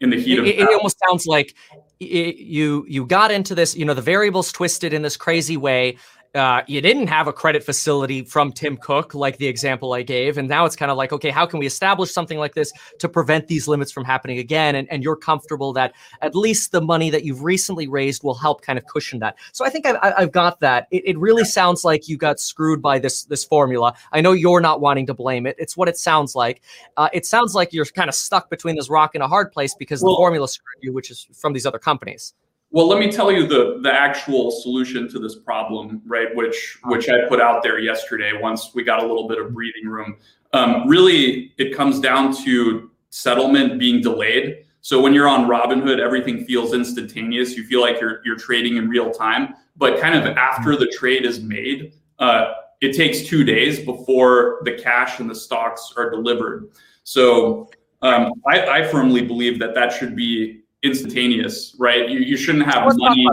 in 0.00 0.10
the 0.10 0.20
heat 0.20 0.34
it, 0.34 0.40
of 0.40 0.46
it, 0.46 0.58
it 0.58 0.68
almost 0.68 0.98
sounds 1.08 1.26
like 1.26 1.54
you 1.98 2.84
you 2.88 3.06
got 3.06 3.30
into 3.30 3.54
this 3.54 3.74
you 3.74 3.84
know 3.84 3.94
the 3.94 4.02
variables 4.02 4.52
twisted 4.52 4.92
in 4.92 5.02
this 5.02 5.16
crazy 5.16 5.56
way 5.56 5.96
uh, 6.36 6.62
you 6.66 6.80
didn't 6.82 7.06
have 7.06 7.26
a 7.26 7.32
credit 7.32 7.64
facility 7.64 8.22
from 8.22 8.52
Tim 8.52 8.76
Cook, 8.76 9.14
like 9.14 9.38
the 9.38 9.46
example 9.46 9.94
I 9.94 10.02
gave. 10.02 10.36
And 10.36 10.48
now 10.48 10.66
it's 10.66 10.76
kind 10.76 10.90
of 10.90 10.96
like, 10.96 11.12
okay, 11.12 11.30
how 11.30 11.46
can 11.46 11.58
we 11.58 11.66
establish 11.66 12.12
something 12.12 12.38
like 12.38 12.54
this 12.54 12.72
to 12.98 13.08
prevent 13.08 13.48
these 13.48 13.66
limits 13.66 13.90
from 13.90 14.04
happening 14.04 14.38
again? 14.38 14.74
And, 14.74 14.86
and 14.90 15.02
you're 15.02 15.16
comfortable 15.16 15.72
that 15.72 15.94
at 16.20 16.34
least 16.34 16.72
the 16.72 16.82
money 16.82 17.08
that 17.10 17.24
you've 17.24 17.42
recently 17.42 17.88
raised 17.88 18.22
will 18.22 18.34
help 18.34 18.60
kind 18.60 18.78
of 18.78 18.86
cushion 18.86 19.18
that. 19.20 19.36
So 19.52 19.64
I 19.64 19.70
think 19.70 19.86
I've, 19.86 19.96
I've 20.02 20.32
got 20.32 20.60
that. 20.60 20.88
It, 20.90 21.02
it 21.06 21.18
really 21.18 21.44
sounds 21.44 21.84
like 21.84 22.06
you 22.06 22.18
got 22.18 22.38
screwed 22.38 22.82
by 22.82 22.98
this, 22.98 23.24
this 23.24 23.44
formula. 23.44 23.94
I 24.12 24.20
know 24.20 24.32
you're 24.32 24.60
not 24.60 24.82
wanting 24.82 25.06
to 25.06 25.14
blame 25.14 25.46
it. 25.46 25.56
It's 25.58 25.76
what 25.76 25.88
it 25.88 25.96
sounds 25.96 26.34
like. 26.34 26.60
Uh, 26.98 27.08
it 27.14 27.24
sounds 27.24 27.54
like 27.54 27.72
you're 27.72 27.86
kind 27.86 28.10
of 28.10 28.14
stuck 28.14 28.50
between 28.50 28.76
this 28.76 28.90
rock 28.90 29.14
and 29.14 29.22
a 29.22 29.28
hard 29.28 29.52
place 29.52 29.74
because 29.74 30.02
well, 30.02 30.12
the 30.12 30.16
formula 30.18 30.48
screwed 30.48 30.82
you, 30.82 30.92
which 30.92 31.10
is 31.10 31.26
from 31.32 31.54
these 31.54 31.64
other 31.64 31.78
companies. 31.78 32.34
Well, 32.76 32.88
let 32.88 32.98
me 32.98 33.10
tell 33.10 33.32
you 33.32 33.46
the 33.46 33.78
the 33.80 33.90
actual 33.90 34.50
solution 34.50 35.08
to 35.08 35.18
this 35.18 35.34
problem, 35.34 36.02
right? 36.04 36.28
Which 36.36 36.78
which 36.84 37.08
I 37.08 37.26
put 37.26 37.40
out 37.40 37.62
there 37.62 37.78
yesterday. 37.78 38.32
Once 38.38 38.72
we 38.74 38.84
got 38.84 39.02
a 39.02 39.06
little 39.06 39.26
bit 39.26 39.38
of 39.38 39.54
breathing 39.54 39.88
room, 39.88 40.18
um, 40.52 40.86
really, 40.86 41.54
it 41.56 41.74
comes 41.74 42.00
down 42.00 42.36
to 42.44 42.90
settlement 43.08 43.78
being 43.78 44.02
delayed. 44.02 44.66
So 44.82 45.00
when 45.00 45.14
you're 45.14 45.26
on 45.26 45.48
Robinhood, 45.48 46.00
everything 46.00 46.44
feels 46.44 46.74
instantaneous. 46.74 47.56
You 47.56 47.64
feel 47.64 47.80
like 47.80 47.98
you're 47.98 48.20
you're 48.26 48.36
trading 48.36 48.76
in 48.76 48.90
real 48.90 49.10
time. 49.10 49.54
But 49.78 49.98
kind 49.98 50.14
of 50.14 50.36
after 50.36 50.76
the 50.76 50.88
trade 50.98 51.24
is 51.24 51.40
made, 51.40 51.94
uh, 52.18 52.52
it 52.82 52.94
takes 52.94 53.22
two 53.22 53.42
days 53.42 53.86
before 53.86 54.60
the 54.64 54.72
cash 54.72 55.18
and 55.18 55.30
the 55.30 55.34
stocks 55.34 55.94
are 55.96 56.10
delivered. 56.10 56.68
So 57.04 57.70
um, 58.02 58.32
I, 58.46 58.66
I 58.66 58.86
firmly 58.86 59.22
believe 59.22 59.58
that 59.60 59.74
that 59.74 59.94
should 59.94 60.14
be 60.14 60.60
instantaneous, 60.86 61.74
right? 61.78 62.08
You, 62.08 62.20
you 62.20 62.36
shouldn't 62.36 62.66
have 62.66 62.84
money. 62.96 63.26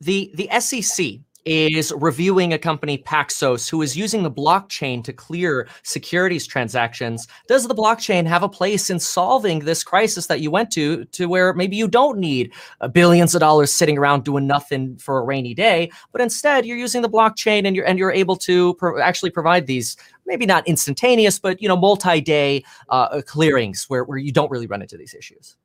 The 0.00 0.30
the 0.34 0.48
SEC 0.60 1.20
is 1.46 1.92
reviewing 1.96 2.52
a 2.52 2.58
company 2.58 2.98
Paxos 2.98 3.70
who 3.70 3.80
is 3.80 3.96
using 3.96 4.24
the 4.24 4.30
blockchain 4.30 5.02
to 5.04 5.12
clear 5.12 5.68
securities 5.84 6.44
transactions. 6.44 7.28
Does 7.46 7.68
the 7.68 7.74
blockchain 7.74 8.26
have 8.26 8.42
a 8.42 8.48
place 8.48 8.90
in 8.90 8.98
solving 8.98 9.60
this 9.60 9.84
crisis 9.84 10.26
that 10.26 10.40
you 10.40 10.50
went 10.50 10.72
to 10.72 11.04
to 11.04 11.26
where 11.26 11.54
maybe 11.54 11.76
you 11.76 11.86
don't 11.86 12.18
need 12.18 12.52
uh, 12.80 12.88
billions 12.88 13.34
of 13.34 13.40
dollars 13.40 13.72
sitting 13.72 13.96
around 13.96 14.24
doing 14.24 14.46
nothing 14.46 14.96
for 14.96 15.18
a 15.18 15.22
rainy 15.22 15.54
day, 15.54 15.90
but 16.10 16.20
instead 16.20 16.66
you're 16.66 16.76
using 16.76 17.00
the 17.00 17.08
blockchain 17.08 17.64
and 17.64 17.76
you're 17.76 17.86
and 17.86 17.98
you're 17.98 18.12
able 18.12 18.36
to 18.36 18.74
pro- 18.74 19.00
actually 19.00 19.30
provide 19.30 19.66
these 19.66 19.96
maybe 20.26 20.46
not 20.46 20.66
instantaneous, 20.66 21.38
but 21.38 21.62
you 21.62 21.68
know 21.68 21.76
multi-day 21.76 22.64
uh, 22.88 23.22
clearings 23.24 23.84
where 23.88 24.02
where 24.02 24.18
you 24.18 24.32
don't 24.32 24.50
really 24.50 24.66
run 24.66 24.82
into 24.82 24.96
these 24.96 25.14
issues. 25.14 25.56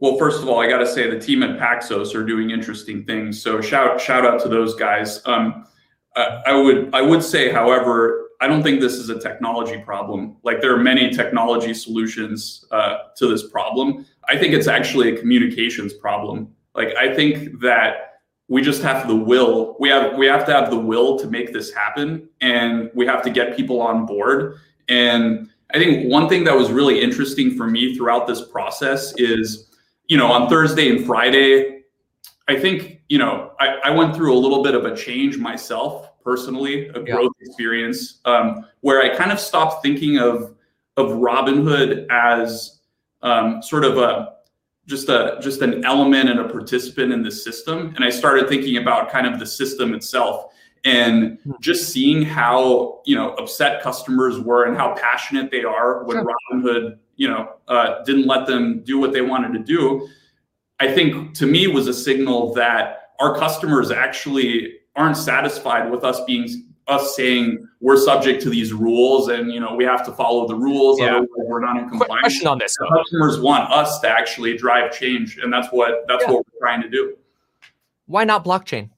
Well, 0.00 0.16
first 0.16 0.42
of 0.42 0.48
all, 0.48 0.60
I 0.60 0.68
got 0.68 0.78
to 0.78 0.86
say 0.86 1.08
the 1.10 1.18
team 1.18 1.42
at 1.42 1.58
Paxos 1.58 2.14
are 2.14 2.24
doing 2.24 2.50
interesting 2.50 3.04
things. 3.04 3.40
So 3.40 3.60
shout 3.60 4.00
shout 4.00 4.26
out 4.26 4.40
to 4.42 4.48
those 4.48 4.74
guys. 4.74 5.20
Um, 5.26 5.66
I, 6.16 6.42
I 6.46 6.54
would 6.54 6.94
I 6.94 7.02
would 7.02 7.22
say, 7.22 7.52
however, 7.52 8.30
I 8.40 8.46
don't 8.46 8.62
think 8.62 8.80
this 8.80 8.94
is 8.94 9.10
a 9.10 9.20
technology 9.20 9.78
problem. 9.78 10.36
Like 10.42 10.62
there 10.62 10.74
are 10.74 10.82
many 10.82 11.10
technology 11.10 11.74
solutions 11.74 12.64
uh, 12.70 12.96
to 13.16 13.28
this 13.28 13.48
problem. 13.48 14.06
I 14.26 14.38
think 14.38 14.54
it's 14.54 14.68
actually 14.68 15.14
a 15.14 15.18
communications 15.18 15.92
problem. 15.92 16.54
Like 16.74 16.94
I 16.96 17.14
think 17.14 17.60
that 17.60 18.20
we 18.48 18.62
just 18.62 18.82
have 18.82 19.06
the 19.06 19.14
will. 19.14 19.76
We 19.78 19.90
have 19.90 20.16
we 20.16 20.26
have 20.26 20.46
to 20.46 20.52
have 20.52 20.70
the 20.70 20.78
will 20.78 21.18
to 21.18 21.26
make 21.26 21.52
this 21.52 21.72
happen, 21.72 22.26
and 22.40 22.90
we 22.94 23.06
have 23.06 23.22
to 23.22 23.30
get 23.30 23.54
people 23.54 23.82
on 23.82 24.06
board. 24.06 24.56
And 24.88 25.50
I 25.74 25.78
think 25.78 26.10
one 26.10 26.28
thing 26.28 26.42
that 26.44 26.56
was 26.56 26.70
really 26.70 27.00
interesting 27.00 27.54
for 27.54 27.66
me 27.66 27.94
throughout 27.94 28.26
this 28.26 28.40
process 28.40 29.14
is 29.18 29.69
you 30.10 30.16
know, 30.16 30.26
on 30.26 30.48
Thursday 30.48 30.90
and 30.90 31.06
Friday, 31.06 31.84
I 32.48 32.58
think, 32.58 33.00
you 33.08 33.16
know, 33.16 33.52
I, 33.60 33.76
I 33.84 33.90
went 33.90 34.16
through 34.16 34.36
a 34.36 34.40
little 34.40 34.60
bit 34.60 34.74
of 34.74 34.84
a 34.84 34.94
change 34.94 35.38
myself 35.38 36.20
personally, 36.24 36.88
a 36.88 36.98
yeah. 36.98 37.14
growth 37.14 37.32
experience, 37.40 38.18
um, 38.24 38.66
where 38.80 39.00
I 39.00 39.16
kind 39.16 39.30
of 39.30 39.38
stopped 39.38 39.82
thinking 39.82 40.18
of 40.18 40.56
of 40.96 41.12
Robinhood 41.12 42.08
as 42.10 42.80
um, 43.22 43.62
sort 43.62 43.84
of 43.84 43.98
a 43.98 44.34
just 44.86 45.08
a 45.08 45.38
just 45.40 45.62
an 45.62 45.84
element 45.84 46.28
and 46.28 46.40
a 46.40 46.48
participant 46.48 47.12
in 47.12 47.22
the 47.22 47.30
system, 47.30 47.92
and 47.94 48.04
I 48.04 48.10
started 48.10 48.48
thinking 48.48 48.78
about 48.78 49.10
kind 49.10 49.28
of 49.28 49.38
the 49.38 49.46
system 49.46 49.94
itself 49.94 50.52
and 50.82 51.38
hmm. 51.44 51.52
just 51.60 51.92
seeing 51.92 52.22
how 52.22 53.00
you 53.04 53.14
know 53.14 53.34
upset 53.34 53.80
customers 53.80 54.40
were 54.40 54.64
and 54.64 54.76
how 54.76 54.92
passionate 54.94 55.52
they 55.52 55.62
are 55.62 56.02
when 56.02 56.16
sure. 56.16 56.34
Robinhood 56.52 56.98
you 57.20 57.28
know, 57.28 57.52
uh, 57.68 58.02
didn't 58.04 58.26
let 58.26 58.46
them 58.46 58.80
do 58.82 58.98
what 58.98 59.12
they 59.12 59.20
wanted 59.20 59.52
to 59.52 59.58
do, 59.58 60.08
I 60.80 60.90
think 60.90 61.34
to 61.34 61.44
me 61.44 61.66
was 61.66 61.86
a 61.86 61.92
signal 61.92 62.54
that 62.54 63.10
our 63.20 63.38
customers 63.38 63.90
actually 63.90 64.78
aren't 64.96 65.18
satisfied 65.18 65.90
with 65.90 66.02
us 66.02 66.24
being 66.24 66.72
us 66.88 67.14
saying 67.14 67.68
we're 67.80 67.98
subject 67.98 68.42
to 68.42 68.48
these 68.48 68.72
rules 68.72 69.28
and 69.28 69.52
you 69.52 69.60
know 69.60 69.74
we 69.74 69.84
have 69.84 70.02
to 70.06 70.12
follow 70.12 70.48
the 70.48 70.54
rules 70.54 70.98
yeah. 70.98 71.08
otherwise 71.08 71.28
we're 71.36 71.60
not 71.60 71.76
in 71.76 71.90
compliance. 71.90 72.22
Question 72.22 72.46
on 72.46 72.58
this: 72.58 72.74
customers 72.78 73.38
want 73.38 73.70
us 73.70 74.00
to 74.00 74.08
actually 74.08 74.56
drive 74.56 74.90
change, 74.98 75.36
and 75.36 75.52
that's 75.52 75.68
what 75.68 76.06
that's 76.08 76.24
yeah. 76.24 76.30
what 76.30 76.46
we're 76.46 76.58
trying 76.58 76.80
to 76.80 76.88
do. 76.88 77.16
Why 78.06 78.24
not 78.24 78.46
blockchain? 78.46 78.88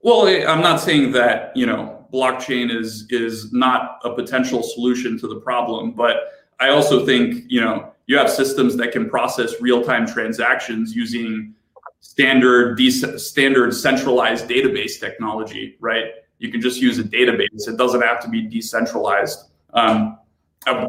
Well, 0.00 0.26
I'm 0.26 0.62
not 0.62 0.80
saying 0.80 1.12
that 1.12 1.56
you 1.56 1.64
know 1.64 2.06
blockchain 2.12 2.74
is 2.74 3.06
is 3.10 3.52
not 3.52 4.00
a 4.02 4.12
potential 4.12 4.64
solution 4.64 5.16
to 5.20 5.28
the 5.28 5.36
problem, 5.36 5.92
but 5.92 6.16
I 6.60 6.70
also 6.70 7.06
think, 7.06 7.44
you 7.48 7.60
know, 7.60 7.92
you 8.06 8.16
have 8.16 8.30
systems 8.30 8.76
that 8.76 8.92
can 8.92 9.08
process 9.08 9.60
real-time 9.60 10.06
transactions 10.06 10.94
using 10.94 11.54
standard 12.00 12.78
standard 13.20 13.74
centralized 13.74 14.48
database 14.48 14.98
technology, 14.98 15.76
right? 15.80 16.06
You 16.38 16.50
can 16.50 16.60
just 16.60 16.80
use 16.80 16.98
a 16.98 17.04
database. 17.04 17.68
It 17.68 17.76
doesn't 17.76 18.02
have 18.02 18.20
to 18.20 18.28
be 18.28 18.42
decentralized. 18.42 19.50
Um, 19.74 20.18
okay. 20.66 20.86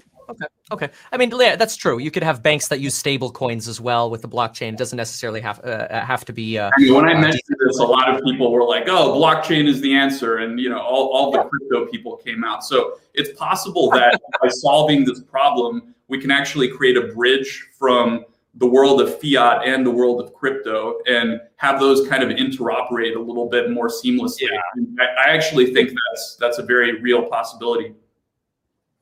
Okay, 0.72 0.90
I 1.12 1.18
mean, 1.18 1.32
yeah, 1.36 1.56
that's 1.56 1.76
true. 1.76 1.98
You 1.98 2.12
could 2.12 2.22
have 2.22 2.44
banks 2.44 2.68
that 2.68 2.80
use 2.80 2.94
stable 2.94 3.32
coins 3.32 3.68
as 3.68 3.82
well 3.82 4.10
with 4.10 4.22
the 4.22 4.30
blockchain. 4.30 4.74
It 4.74 4.78
doesn't 4.78 4.98
necessarily 4.98 5.42
have 5.42 5.60
uh, 5.64 5.88
uh 5.90 6.06
have 6.06 6.26
to 6.26 6.34
be. 6.34 6.60
Uh, 6.60 6.70
I 6.78 6.82
mean, 6.82 6.94
when 6.94 7.10
I 7.10 7.14
uh, 7.14 7.22
mentioned 7.22 7.58
this, 7.66 7.80
a 7.80 7.84
lot 7.84 8.14
of 8.14 8.24
people 8.24 8.52
were 8.52 8.64
like, 8.64 8.88
"Oh, 8.88 9.20
blockchain 9.20 9.68
is 9.68 9.82
the 9.82 9.94
answer," 9.94 10.38
and 10.38 10.60
you 10.60 10.70
know, 10.70 10.80
all, 10.80 11.10
all 11.10 11.32
the 11.32 11.44
crypto 11.44 11.88
people 11.88 12.18
came 12.18 12.44
out. 12.44 12.64
So 12.64 13.00
it's 13.16 13.38
possible 13.38 13.90
that 13.92 14.20
by 14.42 14.50
solving 14.50 15.06
this 15.06 15.22
problem, 15.22 15.96
we 16.08 16.20
can 16.20 16.30
actually 16.30 16.68
create 16.70 16.98
a 16.98 17.08
bridge 17.14 17.70
from 17.78 18.26
the 18.56 18.68
world 18.68 19.02
of 19.02 19.20
fiat 19.22 19.66
and 19.66 19.86
the 19.86 19.92
world 19.92 20.22
of 20.22 20.34
crypto 20.34 21.00
and 21.08 21.40
have 21.56 21.80
those 21.80 22.08
kind 22.08 22.24
of 22.24 22.30
interoperate 22.30 23.16
a 23.16 23.20
little 23.20 23.48
bit 23.48 23.72
more 23.72 23.88
seamlessly. 23.88 24.50
Yeah. 24.52 24.60
I, 25.00 25.30
I 25.30 25.34
actually 25.34 25.74
think 25.74 25.90
that's 25.90 26.36
that's 26.40 26.58
a 26.58 26.64
very 26.64 27.00
real 27.02 27.24
possibility. 27.24 27.94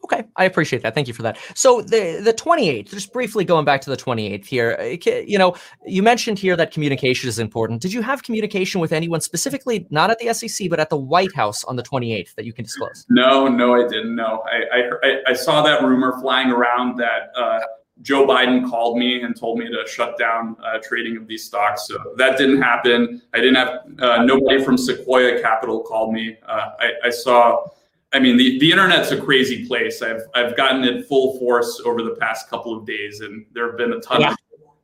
Okay, 0.04 0.24
I 0.36 0.46
appreciate 0.46 0.84
that. 0.84 0.94
Thank 0.94 1.08
you 1.08 1.14
for 1.14 1.24
that. 1.24 1.38
So 1.54 1.82
the 1.82 2.22
the 2.24 2.34
28th, 2.34 2.90
just 2.92 3.12
briefly 3.12 3.44
going 3.44 3.66
back 3.66 3.82
to 3.82 3.90
the 3.90 3.98
28th 3.98 4.46
here, 4.46 4.78
uh, 4.80 5.12
you 5.26 5.38
know, 5.38 5.56
you 5.86 6.04
mentioned 6.04 6.40
here 6.40 6.56
that 6.56 6.72
communication 6.72 7.28
is 7.28 7.40
important. 7.40 7.82
Did 7.82 7.92
you 7.92 8.02
have 8.02 8.24
communication 8.24 8.80
with 8.80 8.94
anyone 8.94 9.22
specifically, 9.22 9.88
not 9.90 10.10
at 10.10 10.20
the 10.20 10.34
SEC, 10.34 10.70
but 10.70 10.80
at 10.80 10.90
the 10.90 10.98
White 10.98 11.36
House 11.36 11.64
on 11.66 11.76
the 11.76 11.84
28th 11.84 12.36
that 12.36 12.46
you 12.46 12.54
can 12.54 12.64
disclose? 12.64 13.06
No, 13.10 13.48
no, 13.48 13.76
I 13.76 13.88
didn't. 13.88 14.16
No, 14.16 14.44
I 14.46 14.90
I, 15.04 15.32
I 15.32 15.34
saw 15.34 15.62
that 15.64 15.82
rumor 15.84 16.20
flying 16.22 16.52
around 16.52 16.98
that 16.98 17.32
uh, 17.36 17.60
Joe 18.02 18.26
Biden 18.28 18.70
called 18.70 18.98
me 18.98 19.24
and 19.24 19.36
told 19.36 19.58
me 19.58 19.68
to 19.68 19.84
shut 19.88 20.18
down 20.18 20.56
uh, 20.64 20.78
trading 20.84 21.18
of 21.18 21.28
these 21.28 21.44
stocks. 21.44 21.88
So 21.88 21.98
that 22.18 22.38
didn't 22.38 22.62
happen. 22.62 23.22
I 23.34 23.38
didn't 23.38 23.56
have 23.56 23.80
uh, 24.00 24.24
nobody 24.24 24.64
from 24.64 24.78
Sequoia 24.78 25.42
Capital 25.42 25.82
called 25.82 26.14
me. 26.14 26.38
Uh, 26.48 26.70
I, 26.80 26.92
I 27.06 27.10
saw 27.10 27.66
I 28.14 28.20
mean, 28.20 28.38
the, 28.38 28.58
the 28.60 28.72
internet's 28.72 29.12
a 29.12 29.20
crazy 29.20 29.66
place. 29.68 30.02
I've 30.02 30.22
I've 30.34 30.56
gotten 30.56 30.84
it 30.84 31.08
full 31.08 31.38
force 31.40 31.82
over 31.86 32.02
the 32.02 32.16
past 32.16 32.50
couple 32.50 32.76
of 32.78 32.86
days, 32.86 33.20
and 33.22 33.46
there 33.54 33.68
have 33.68 33.78
been 33.78 33.94
a 33.94 34.00
ton 34.00 34.22
yeah. 34.22 34.32
of 34.32 34.38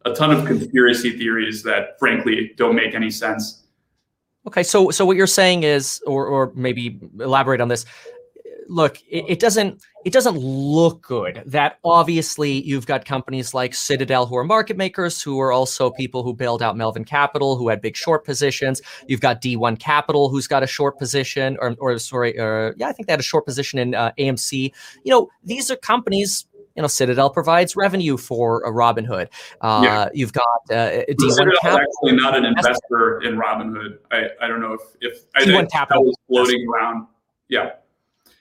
a 0.06 0.13
ton 0.13 0.32
of 0.32 0.46
conspiracy 0.46 1.18
theories 1.18 1.63
that, 1.63 1.98
frankly, 1.98 2.53
don't 2.58 2.75
make 2.75 2.94
any 2.94 3.10
sense. 3.10 3.63
Okay, 4.46 4.63
so 4.63 4.92
so 4.92 5.06
what 5.06 5.15
you're 5.15 5.25
saying 5.25 5.63
is, 5.63 6.01
or 6.06 6.27
or 6.27 6.51
maybe 6.53 7.00
elaborate 7.20 7.62
on 7.62 7.70
this 7.70 7.86
look, 8.67 9.00
it, 9.10 9.25
it, 9.27 9.39
doesn't 9.39 9.84
it 10.05 10.13
doesn't 10.13 10.38
look 10.38 11.01
good 11.01 11.41
that 11.46 11.79
obviously 11.84 12.62
you've 12.63 12.86
got 12.86 13.05
companies 13.05 13.53
like 13.53 13.74
Citadel 13.74 14.25
who 14.25 14.36
are 14.36 14.43
market 14.43 14.77
makers 14.77 15.22
who 15.22 15.39
are 15.39 15.51
also 15.51 15.89
people 15.89 16.24
who 16.24 16.34
bailed 16.34 16.62
out 16.62 16.75
Melvin 16.75 17.05
Capital 17.05 17.55
who 17.58 17.70
had 17.70 17.82
big 17.82 17.96
short 17.96 18.25
positions. 18.25 18.82
You've 19.08 19.22
got 19.22 19.41
D1 19.41 19.79
Capital 19.79 20.29
who's 20.29 20.48
got 20.48 20.63
a 20.63 20.67
short 20.67 20.98
position, 20.98 21.58
or 21.60 21.75
or 21.79 21.98
sorry, 22.00 22.38
uh, 22.38 22.72
yeah, 22.77 22.88
I 22.88 22.91
think 22.91 23.08
they 23.08 23.13
had 23.13 23.20
a 23.20 23.24
short 23.24 23.46
position 23.46 23.79
in 23.79 23.96
uh, 23.96 24.12
AMC. 24.17 24.72
You 25.03 25.12
know, 25.12 25.29
these 25.43 25.72
are 25.72 25.75
companies 25.75 26.46
you 26.75 26.82
know, 26.82 26.88
Citadel 26.88 27.29
provides 27.29 27.75
revenue 27.75 28.17
for 28.17 28.62
a 28.62 28.72
Robinhood. 28.72 29.27
Uh, 29.62 29.82
yeah. 29.84 30.10
You've 30.13 30.34
got 30.34 30.43
uh, 30.72 31.03
D1 31.08 31.32
Citadel 31.32 31.53
Capital. 31.62 31.88
actually 32.01 32.17
not 32.20 32.36
an 32.36 32.46
investor 32.46 33.22
in 33.22 33.38
Robinhood. 33.38 34.00
I, 34.12 34.29
I 34.41 34.48
don't 34.48 34.60
know 34.60 34.74
if 34.74 34.82
if 35.01 35.25
I 35.36 35.43
D1 35.43 35.72
Capital 35.72 36.03
was 36.03 36.15
floating 36.27 36.67
around. 36.67 37.08
Yeah. 37.48 37.72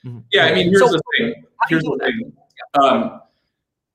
Mm-hmm. 0.05 0.19
Yeah, 0.33 0.47
I 0.47 0.55
mean, 0.55 0.69
here's 0.69 0.81
so, 0.81 0.89
the 0.89 1.03
thing. 1.17 1.45
Here's 1.69 1.83
the 1.83 1.99
thing. 1.99 2.33
Um, 2.83 3.21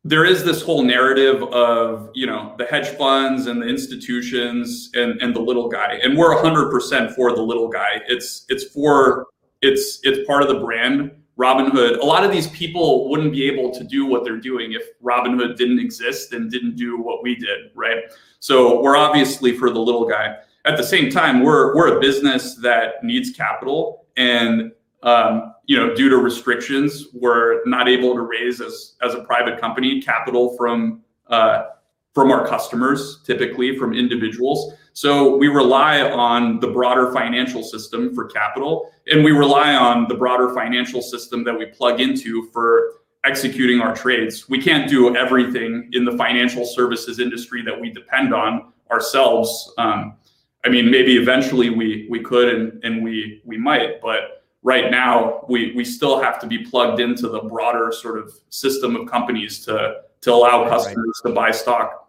there 0.03 0.23
is 0.23 0.43
this 0.45 0.61
whole 0.61 0.83
narrative 0.83 1.43
of 1.43 2.09
you 2.13 2.25
know 2.25 2.55
the 2.57 2.65
hedge 2.65 2.87
funds 2.97 3.47
and 3.47 3.61
the 3.61 3.67
institutions 3.67 4.89
and 4.93 5.21
and 5.21 5.35
the 5.35 5.41
little 5.41 5.67
guy, 5.67 5.99
and 6.01 6.17
we're 6.17 6.33
100% 6.35 7.13
for 7.13 7.35
the 7.35 7.41
little 7.41 7.67
guy. 7.67 8.01
It's 8.07 8.45
it's 8.47 8.65
for 8.65 9.27
it's 9.61 9.99
it's 10.03 10.25
part 10.27 10.43
of 10.43 10.49
the 10.49 10.59
brand. 10.59 11.11
Robinhood. 11.37 11.99
A 11.99 12.03
lot 12.03 12.23
of 12.23 12.31
these 12.31 12.47
people 12.47 13.11
wouldn't 13.11 13.31
be 13.31 13.47
able 13.47 13.71
to 13.71 13.83
do 13.83 14.07
what 14.07 14.23
they're 14.23 14.39
doing 14.39 14.73
if 14.73 14.81
Robinhood 15.03 15.55
didn't 15.55 15.79
exist 15.79 16.33
and 16.33 16.49
didn't 16.49 16.75
do 16.75 16.99
what 16.99 17.21
we 17.21 17.35
did, 17.35 17.69
right? 17.75 17.97
So 18.39 18.81
we're 18.81 18.97
obviously 18.97 19.55
for 19.55 19.69
the 19.69 19.79
little 19.79 20.07
guy. 20.07 20.37
At 20.65 20.77
the 20.77 20.83
same 20.83 21.11
time, 21.11 21.43
we're 21.43 21.75
we're 21.75 21.97
a 21.97 21.99
business 21.99 22.55
that 22.55 23.03
needs 23.03 23.31
capital, 23.31 24.07
and 24.17 24.71
um, 25.03 25.53
you 25.65 25.77
know, 25.77 25.93
due 25.93 26.09
to 26.09 26.17
restrictions, 26.17 27.07
we're 27.13 27.63
not 27.65 27.87
able 27.87 28.13
to 28.15 28.21
raise 28.21 28.61
as 28.61 28.95
as 29.01 29.13
a 29.13 29.23
private 29.23 29.59
company 29.59 30.01
capital 30.01 30.55
from 30.57 31.01
uh, 31.27 31.65
from 32.13 32.31
our 32.31 32.47
customers, 32.47 33.21
typically 33.23 33.77
from 33.77 33.93
individuals. 33.93 34.73
So 34.93 35.37
we 35.37 35.49
rely 35.49 36.01
on 36.01 36.59
the 36.59 36.67
broader 36.69 37.13
financial 37.13 37.61
system 37.61 38.15
for 38.15 38.25
capital, 38.25 38.91
and 39.05 39.23
we 39.23 39.31
rely 39.31 39.75
on 39.75 40.07
the 40.07 40.15
broader 40.15 40.51
financial 40.55 41.03
system 41.03 41.43
that 41.43 41.55
we 41.55 41.67
plug 41.67 42.01
into 42.01 42.49
for 42.51 42.93
executing 43.23 43.81
our 43.81 43.93
trades. 43.95 44.49
We 44.49 44.59
can't 44.59 44.89
do 44.89 45.15
everything 45.15 45.89
in 45.93 46.05
the 46.05 46.17
financial 46.17 46.65
services 46.65 47.19
industry 47.19 47.61
that 47.63 47.79
we 47.79 47.91
depend 47.91 48.33
on 48.33 48.73
ourselves. 48.89 49.73
Um, 49.77 50.15
I 50.65 50.69
mean, 50.69 50.89
maybe 50.89 51.17
eventually 51.17 51.69
we 51.69 52.07
we 52.09 52.21
could 52.21 52.49
and 52.49 52.83
and 52.83 53.03
we 53.03 53.41
we 53.45 53.57
might, 53.57 54.01
but 54.01 54.36
right 54.63 54.91
now 54.91 55.45
we 55.47 55.73
we 55.75 55.85
still 55.85 56.21
have 56.21 56.39
to 56.39 56.47
be 56.47 56.59
plugged 56.59 56.99
into 56.99 57.29
the 57.29 57.41
broader 57.41 57.91
sort 57.91 58.17
of 58.17 58.33
system 58.49 58.95
of 58.95 59.09
companies 59.09 59.63
to 59.65 60.01
to 60.21 60.33
allow 60.33 60.67
customers 60.67 61.21
right. 61.23 61.29
to 61.29 61.35
buy 61.35 61.51
stock 61.51 62.07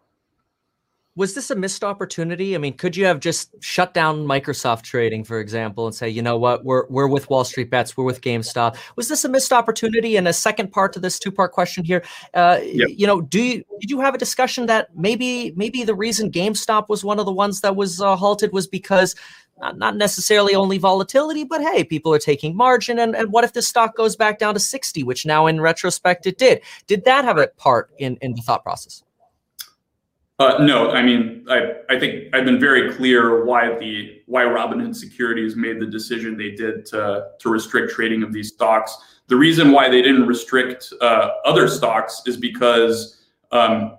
was 1.18 1.34
this 1.34 1.50
a 1.50 1.56
missed 1.56 1.82
opportunity? 1.82 2.54
I 2.54 2.58
mean, 2.58 2.74
could 2.74 2.96
you 2.96 3.04
have 3.04 3.18
just 3.18 3.52
shut 3.58 3.92
down 3.92 4.24
Microsoft 4.24 4.82
trading, 4.82 5.24
for 5.24 5.40
example, 5.40 5.86
and 5.86 5.92
say, 5.92 6.08
you 6.08 6.22
know 6.22 6.38
what, 6.38 6.64
we're 6.64 6.86
we're 6.86 7.08
with 7.08 7.28
Wall 7.28 7.42
Street 7.42 7.70
Bets, 7.70 7.96
we're 7.96 8.04
with 8.04 8.20
GameStop? 8.20 8.76
Was 8.94 9.08
this 9.08 9.24
a 9.24 9.28
missed 9.28 9.52
opportunity? 9.52 10.16
And 10.16 10.28
a 10.28 10.32
second 10.32 10.70
part 10.70 10.92
to 10.92 11.00
this 11.00 11.18
two-part 11.18 11.50
question 11.50 11.82
here, 11.84 12.04
uh, 12.34 12.60
yep. 12.62 12.90
you 12.92 13.04
know, 13.04 13.20
do 13.20 13.42
you 13.42 13.64
did 13.80 13.90
you 13.90 13.98
have 13.98 14.14
a 14.14 14.18
discussion 14.18 14.66
that 14.66 14.96
maybe 14.96 15.52
maybe 15.56 15.82
the 15.82 15.94
reason 15.94 16.30
GameStop 16.30 16.88
was 16.88 17.04
one 17.04 17.18
of 17.18 17.26
the 17.26 17.32
ones 17.32 17.62
that 17.62 17.74
was 17.74 18.00
uh, 18.00 18.14
halted 18.14 18.52
was 18.52 18.68
because 18.68 19.16
not, 19.60 19.78
not 19.78 19.96
necessarily 19.96 20.54
only 20.54 20.78
volatility, 20.78 21.44
but 21.44 21.60
hey, 21.60 21.84
people 21.84 22.12
are 22.14 22.18
taking 22.18 22.56
margin. 22.56 22.98
And, 22.98 23.14
and 23.14 23.32
what 23.32 23.44
if 23.44 23.52
the 23.52 23.62
stock 23.62 23.96
goes 23.96 24.16
back 24.16 24.38
down 24.38 24.54
to 24.54 24.60
60, 24.60 25.02
which 25.02 25.26
now 25.26 25.46
in 25.46 25.60
retrospect 25.60 26.26
it 26.26 26.38
did? 26.38 26.60
Did 26.86 27.04
that 27.04 27.24
have 27.24 27.38
a 27.38 27.48
part 27.48 27.90
in, 27.98 28.16
in 28.20 28.34
the 28.34 28.42
thought 28.42 28.62
process? 28.62 29.02
Uh, 30.40 30.56
no, 30.60 30.92
I 30.92 31.02
mean, 31.02 31.44
I, 31.48 31.72
I 31.90 31.98
think 31.98 32.32
I've 32.32 32.44
been 32.44 32.60
very 32.60 32.94
clear 32.94 33.44
why 33.44 33.76
the 33.76 34.22
why 34.26 34.44
Robinhood 34.44 34.94
Securities 34.94 35.56
made 35.56 35.80
the 35.80 35.86
decision 35.86 36.36
they 36.36 36.52
did 36.52 36.86
to 36.86 37.30
to 37.40 37.50
restrict 37.50 37.92
trading 37.92 38.22
of 38.22 38.32
these 38.32 38.52
stocks. 38.52 38.96
The 39.26 39.34
reason 39.34 39.72
why 39.72 39.88
they 39.88 40.00
didn't 40.00 40.26
restrict 40.26 40.92
uh, 41.00 41.30
other 41.44 41.66
stocks 41.66 42.22
is 42.24 42.36
because 42.36 43.20
um, 43.50 43.97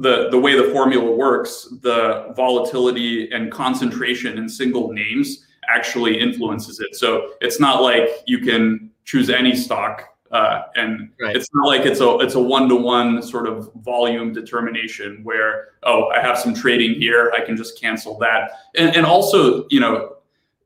the 0.00 0.28
the 0.30 0.38
way 0.38 0.56
the 0.56 0.72
formula 0.72 1.10
works, 1.10 1.68
the 1.82 2.32
volatility 2.34 3.30
and 3.32 3.52
concentration 3.52 4.38
in 4.38 4.48
single 4.48 4.92
names 4.92 5.46
actually 5.68 6.18
influences 6.18 6.80
it. 6.80 6.96
So 6.96 7.34
it's 7.40 7.60
not 7.60 7.82
like 7.82 8.08
you 8.26 8.38
can 8.38 8.90
choose 9.04 9.28
any 9.28 9.54
stock, 9.54 10.04
uh, 10.30 10.62
and 10.74 11.10
right. 11.20 11.36
it's 11.36 11.48
not 11.52 11.66
like 11.66 11.82
it's 11.84 12.00
a 12.00 12.18
it's 12.18 12.34
a 12.34 12.40
one 12.40 12.68
to 12.70 12.76
one 12.76 13.22
sort 13.22 13.46
of 13.46 13.70
volume 13.74 14.32
determination 14.32 15.20
where 15.22 15.68
oh 15.82 16.08
I 16.08 16.20
have 16.20 16.38
some 16.38 16.54
trading 16.54 16.94
here, 16.94 17.32
I 17.36 17.44
can 17.44 17.56
just 17.56 17.80
cancel 17.80 18.18
that, 18.18 18.52
and 18.76 18.96
and 18.96 19.06
also 19.06 19.66
you 19.70 19.80
know. 19.80 20.16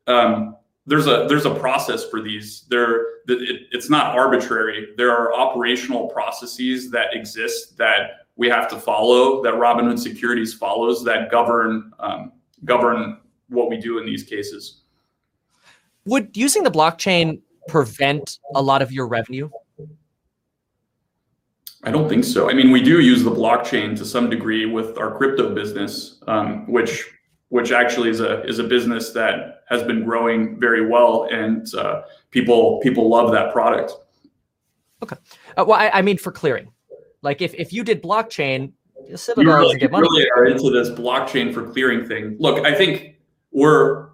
Um, 0.06 0.56
there's 0.86 1.06
a 1.06 1.24
there's 1.30 1.46
a 1.46 1.54
process 1.54 2.04
for 2.04 2.20
these. 2.20 2.66
There, 2.68 3.20
it, 3.26 3.68
it's 3.72 3.88
not 3.88 4.14
arbitrary. 4.14 4.88
There 4.98 5.10
are 5.10 5.32
operational 5.32 6.08
processes 6.08 6.90
that 6.90 7.14
exist 7.16 7.78
that 7.78 8.23
we 8.36 8.48
have 8.48 8.68
to 8.68 8.78
follow 8.78 9.42
that 9.42 9.54
Robinhood 9.54 9.98
Securities 9.98 10.54
follows 10.54 11.04
that 11.04 11.30
govern 11.30 11.92
um, 11.98 12.32
govern 12.64 13.18
what 13.48 13.68
we 13.68 13.76
do 13.76 13.98
in 13.98 14.06
these 14.06 14.22
cases. 14.22 14.82
Would 16.06 16.36
using 16.36 16.62
the 16.62 16.70
blockchain 16.70 17.40
prevent 17.68 18.38
a 18.54 18.62
lot 18.62 18.82
of 18.82 18.92
your 18.92 19.06
revenue? 19.06 19.48
I 21.84 21.90
don't 21.90 22.08
think 22.08 22.24
so. 22.24 22.48
I 22.50 22.54
mean, 22.54 22.70
we 22.70 22.82
do 22.82 23.00
use 23.00 23.22
the 23.22 23.30
blockchain 23.30 23.96
to 23.98 24.06
some 24.06 24.30
degree 24.30 24.64
with 24.64 24.96
our 24.96 25.16
crypto 25.16 25.54
business, 25.54 26.18
um, 26.26 26.70
which 26.70 27.04
which 27.50 27.72
actually 27.72 28.10
is 28.10 28.20
a 28.20 28.42
is 28.44 28.58
a 28.58 28.64
business 28.64 29.10
that 29.10 29.62
has 29.68 29.82
been 29.82 30.02
growing 30.02 30.58
very 30.58 30.86
well, 30.86 31.28
and 31.30 31.72
uh, 31.74 32.02
people 32.30 32.80
people 32.80 33.08
love 33.08 33.32
that 33.32 33.52
product. 33.52 33.92
Okay. 35.02 35.16
Uh, 35.56 35.64
well, 35.66 35.78
I, 35.78 35.90
I 35.90 36.02
mean, 36.02 36.16
for 36.16 36.32
clearing, 36.32 36.72
like 37.24 37.42
if, 37.42 37.54
if 37.54 37.72
you 37.72 37.82
did 37.82 38.02
blockchain, 38.02 38.72
you 39.08 39.16
really, 39.36 39.78
get 39.78 39.90
money. 39.90 40.06
really 40.08 40.26
are 40.36 40.46
into 40.46 40.70
this 40.70 40.90
blockchain 40.90 41.52
for 41.52 41.68
clearing 41.70 42.06
thing. 42.06 42.36
Look, 42.38 42.64
I 42.64 42.74
think 42.74 43.16
we're 43.50 44.10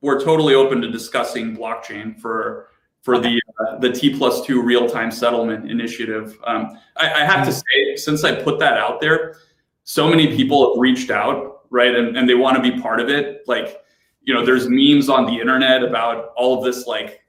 we're 0.00 0.20
totally 0.20 0.54
open 0.54 0.80
to 0.80 0.90
discussing 0.90 1.56
blockchain 1.56 2.18
for 2.18 2.68
for 3.02 3.16
okay. 3.16 3.34
the 3.34 3.40
uh, 3.64 3.78
the 3.78 3.92
T 3.92 4.16
plus 4.16 4.44
two 4.44 4.62
real 4.62 4.88
time 4.88 5.10
settlement 5.10 5.70
initiative. 5.70 6.38
Um, 6.44 6.78
I, 6.96 7.22
I, 7.22 7.24
have 7.24 7.46
to 7.46 7.52
say, 7.52 7.96
since 7.96 8.24
I 8.24 8.34
put 8.34 8.58
that 8.58 8.76
out 8.76 9.00
there, 9.00 9.36
so 9.84 10.08
many 10.08 10.36
people 10.36 10.70
have 10.72 10.80
reached 10.80 11.10
out, 11.10 11.62
right, 11.70 11.94
and, 11.94 12.16
and 12.16 12.28
they 12.28 12.34
want 12.34 12.62
to 12.62 12.62
be 12.62 12.80
part 12.80 13.00
of 13.00 13.08
it. 13.08 13.42
Like, 13.46 13.82
you 14.22 14.34
know, 14.34 14.44
there's 14.44 14.68
memes 14.68 15.08
on 15.08 15.26
the 15.26 15.40
internet 15.40 15.82
about 15.82 16.32
all 16.36 16.58
of 16.58 16.64
this 16.64 16.86
like 16.86 17.20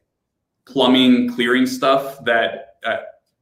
plumbing 0.65 1.33
clearing 1.33 1.65
stuff 1.65 2.23
that 2.25 2.75
uh, 2.85 2.97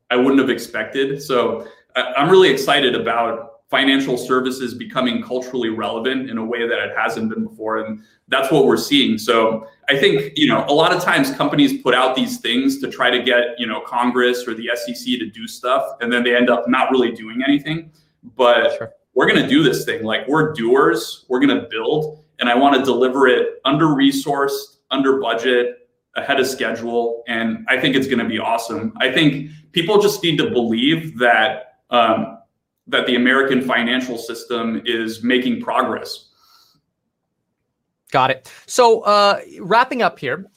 I 0.10 0.16
wouldn't 0.16 0.40
have 0.40 0.50
expected. 0.50 1.22
So 1.22 1.68
I'm 1.96 2.30
really 2.30 2.50
excited 2.50 2.96
about 2.96 3.50
financial 3.70 4.18
services 4.18 4.74
becoming 4.74 5.22
culturally 5.22 5.70
relevant 5.70 6.30
in 6.30 6.38
a 6.38 6.44
way 6.44 6.68
that 6.68 6.80
it 6.80 6.98
hasn't 6.98 7.30
been 7.30 7.46
before 7.46 7.86
and 7.86 8.02
that's 8.28 8.52
what 8.52 8.66
we're 8.66 8.76
seeing 8.76 9.16
so 9.16 9.68
i 9.88 9.96
think 9.96 10.34
you 10.36 10.48
know 10.48 10.66
a 10.68 10.74
lot 10.74 10.92
of 10.92 11.04
times 11.04 11.32
companies 11.34 11.80
put 11.84 11.94
out 11.94 12.16
these 12.16 12.40
things 12.40 12.80
to 12.80 12.90
try 12.90 13.12
to 13.12 13.22
get 13.22 13.60
you 13.60 13.68
know 13.68 13.80
congress 13.82 14.48
or 14.48 14.56
the 14.56 14.70
sec 14.76 14.96
to 14.96 15.30
do 15.30 15.48
stuff 15.48 15.98
and 16.02 16.12
then 16.12 16.24
they 16.24 16.36
end 16.36 16.50
up 16.50 16.68
not 16.68 16.90
really 16.90 17.12
doing 17.12 17.44
anything 17.48 17.92
but 18.36 18.76
sure. 18.78 18.92
we're 19.14 19.28
going 19.28 19.42
to 19.42 19.48
do 19.48 19.62
this 19.62 19.86
thing 19.86 20.04
like 20.04 20.28
we're 20.28 20.52
doers 20.54 21.26
we're 21.28 21.40
going 21.40 21.56
to 21.56 21.68
build 21.70 22.24
and 22.40 22.50
i 22.50 22.56
want 22.56 22.76
to 22.76 22.84
deliver 22.84 23.28
it 23.28 23.62
under 23.66 23.86
resourced 23.86 24.78
under 24.90 25.20
budget 25.20 25.79
ahead 26.22 26.40
of 26.40 26.48
schedule 26.48 27.24
and 27.28 27.66
i 27.68 27.80
think 27.80 27.96
it's 27.96 28.08
going 28.08 28.20
to 28.20 28.28
be 28.28 28.40
awesome 28.40 28.94
i 28.98 29.12
think 29.12 29.50
people 29.72 30.02
just 30.02 30.22
need 30.24 30.38
to 30.38 30.50
believe 30.50 31.18
that 31.18 31.80
um, 31.90 32.40
that 32.90 33.06
the 33.06 33.16
American 33.16 33.62
financial 33.62 34.18
system 34.18 34.82
is 34.86 35.24
making 35.24 35.62
progress. 35.62 36.30
Got 38.12 38.32
it. 38.32 38.52
So, 38.66 39.02
uh, 39.02 39.40
wrapping 39.60 40.02
up 40.02 40.18
here, 40.18 40.48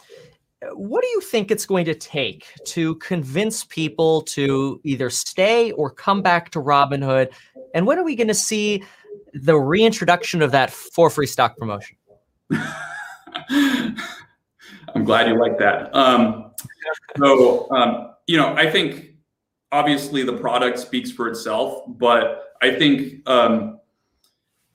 what 0.72 1.02
do 1.02 1.08
you 1.08 1.20
think 1.20 1.50
it's 1.50 1.66
going 1.66 1.84
to 1.84 1.94
take 1.94 2.46
to 2.66 2.94
convince 2.96 3.64
people 3.64 4.22
to 4.22 4.80
either 4.84 5.10
stay 5.10 5.72
or 5.72 5.90
come 5.90 6.22
back 6.22 6.50
to 6.50 6.60
Robinhood? 6.60 7.28
And 7.74 7.86
when 7.86 7.98
are 7.98 8.04
we 8.04 8.16
going 8.16 8.28
to 8.28 8.34
see 8.34 8.82
the 9.34 9.56
reintroduction 9.56 10.40
of 10.40 10.52
that 10.52 10.70
for 10.70 11.10
free 11.10 11.26
stock 11.26 11.58
promotion? 11.58 11.96
I'm 15.02 15.06
glad 15.06 15.26
you 15.26 15.36
like 15.36 15.58
that. 15.58 15.92
Um, 15.96 16.52
so, 17.18 17.68
um, 17.72 18.14
you 18.28 18.36
know, 18.36 18.54
I 18.54 18.70
think 18.70 19.16
obviously 19.72 20.22
the 20.22 20.34
product 20.34 20.78
speaks 20.78 21.10
for 21.10 21.26
itself, 21.26 21.82
but 21.88 22.54
I 22.62 22.76
think 22.76 23.28
um, 23.28 23.80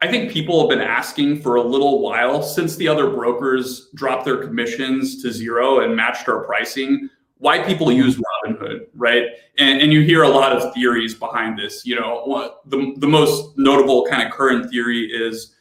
I 0.02 0.08
think 0.10 0.30
people 0.30 0.60
have 0.60 0.70
been 0.70 0.86
asking 0.86 1.42
for 1.42 1.56
a 1.56 1.62
little 1.62 2.02
while 2.02 2.44
since 2.44 2.76
the 2.76 2.90
other 2.90 3.10
brokers 3.10 3.88
dropped 3.96 4.26
their 4.26 4.46
commissions 4.46 5.22
to 5.22 5.32
zero 5.32 5.80
and 5.80 5.96
matched 5.96 6.28
our 6.28 6.44
pricing. 6.44 7.10
Why 7.38 7.64
people 7.64 7.90
use 7.90 8.20
Robinhood, 8.46 8.88
right? 8.96 9.28
And, 9.58 9.80
and 9.80 9.94
you 9.94 10.02
hear 10.02 10.24
a 10.24 10.30
lot 10.30 10.52
of 10.52 10.74
theories 10.74 11.16
behind 11.16 11.58
this. 11.58 11.86
You 11.86 11.96
know, 11.96 12.60
the 12.66 12.96
the 12.98 13.08
most 13.08 13.58
notable 13.58 14.06
kind 14.08 14.28
of 14.28 14.34
current 14.34 14.70
theory 14.70 15.06
is 15.06 15.56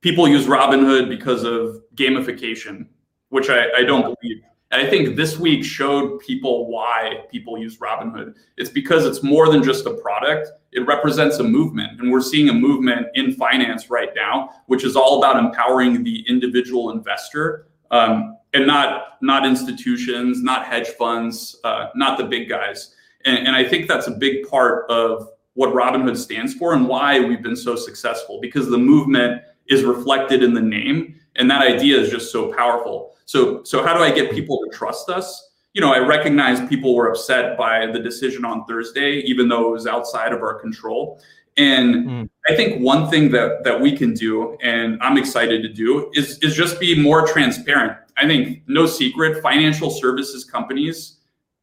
people 0.00 0.28
use 0.28 0.46
Robinhood 0.46 1.08
because 1.08 1.42
of 1.42 1.82
gamification, 1.96 2.86
which 3.32 3.48
I, 3.48 3.64
I 3.78 3.82
don't 3.82 4.02
believe. 4.02 4.42
And 4.70 4.86
I 4.86 4.88
think 4.88 5.16
this 5.16 5.38
week 5.38 5.64
showed 5.64 6.20
people 6.20 6.70
why 6.70 7.24
people 7.30 7.56
use 7.56 7.78
Robinhood. 7.78 8.34
It's 8.58 8.68
because 8.68 9.06
it's 9.06 9.22
more 9.22 9.50
than 9.50 9.62
just 9.62 9.86
a 9.86 9.94
product, 9.94 10.50
it 10.72 10.86
represents 10.86 11.38
a 11.38 11.42
movement. 11.42 11.98
And 11.98 12.12
we're 12.12 12.20
seeing 12.20 12.50
a 12.50 12.52
movement 12.52 13.06
in 13.14 13.32
finance 13.32 13.88
right 13.88 14.10
now, 14.14 14.50
which 14.66 14.84
is 14.84 14.96
all 14.96 15.18
about 15.18 15.42
empowering 15.42 16.04
the 16.04 16.24
individual 16.28 16.90
investor. 16.90 17.68
Um, 17.90 18.36
and 18.52 18.66
not 18.66 19.22
not 19.22 19.46
institutions, 19.46 20.42
not 20.42 20.66
hedge 20.66 20.88
funds, 20.88 21.56
uh, 21.64 21.86
not 21.94 22.18
the 22.18 22.24
big 22.24 22.50
guys. 22.50 22.94
And, 23.24 23.46
and 23.46 23.56
I 23.56 23.66
think 23.66 23.88
that's 23.88 24.08
a 24.08 24.12
big 24.12 24.46
part 24.46 24.90
of 24.90 25.28
what 25.54 25.70
Robinhood 25.70 26.18
stands 26.18 26.52
for 26.52 26.74
and 26.74 26.86
why 26.86 27.18
we've 27.20 27.42
been 27.42 27.56
so 27.56 27.76
successful 27.76 28.40
because 28.42 28.68
the 28.68 28.78
movement 28.78 29.40
is 29.68 29.84
reflected 29.84 30.42
in 30.42 30.52
the 30.52 30.60
name, 30.60 31.18
and 31.36 31.50
that 31.50 31.62
idea 31.62 31.98
is 31.98 32.10
just 32.10 32.30
so 32.30 32.52
powerful. 32.52 33.16
So, 33.24 33.62
so 33.64 33.82
how 33.82 33.96
do 33.96 34.02
I 34.02 34.10
get 34.10 34.30
people 34.30 34.60
to 34.64 34.76
trust 34.76 35.08
us? 35.08 35.50
You 35.74 35.80
know, 35.80 35.92
I 35.92 35.98
recognize 35.98 36.66
people 36.68 36.94
were 36.94 37.08
upset 37.08 37.56
by 37.56 37.86
the 37.86 37.98
decision 37.98 38.44
on 38.44 38.66
Thursday, 38.66 39.20
even 39.20 39.48
though 39.48 39.68
it 39.68 39.70
was 39.70 39.86
outside 39.86 40.32
of 40.32 40.42
our 40.42 40.54
control. 40.54 41.20
And 41.56 41.94
mm. 41.94 42.28
I 42.48 42.56
think 42.56 42.82
one 42.82 43.10
thing 43.10 43.30
that 43.32 43.64
that 43.64 43.80
we 43.80 43.96
can 43.96 44.14
do, 44.14 44.56
and 44.62 44.98
I'm 45.02 45.18
excited 45.18 45.62
to 45.62 45.68
do, 45.68 46.10
is 46.14 46.38
is 46.38 46.54
just 46.54 46.80
be 46.80 47.00
more 47.00 47.26
transparent. 47.26 47.96
I 48.16 48.26
think 48.26 48.62
no 48.66 48.86
secret, 48.86 49.42
financial 49.42 49.90
services 49.90 50.44
companies 50.44 51.18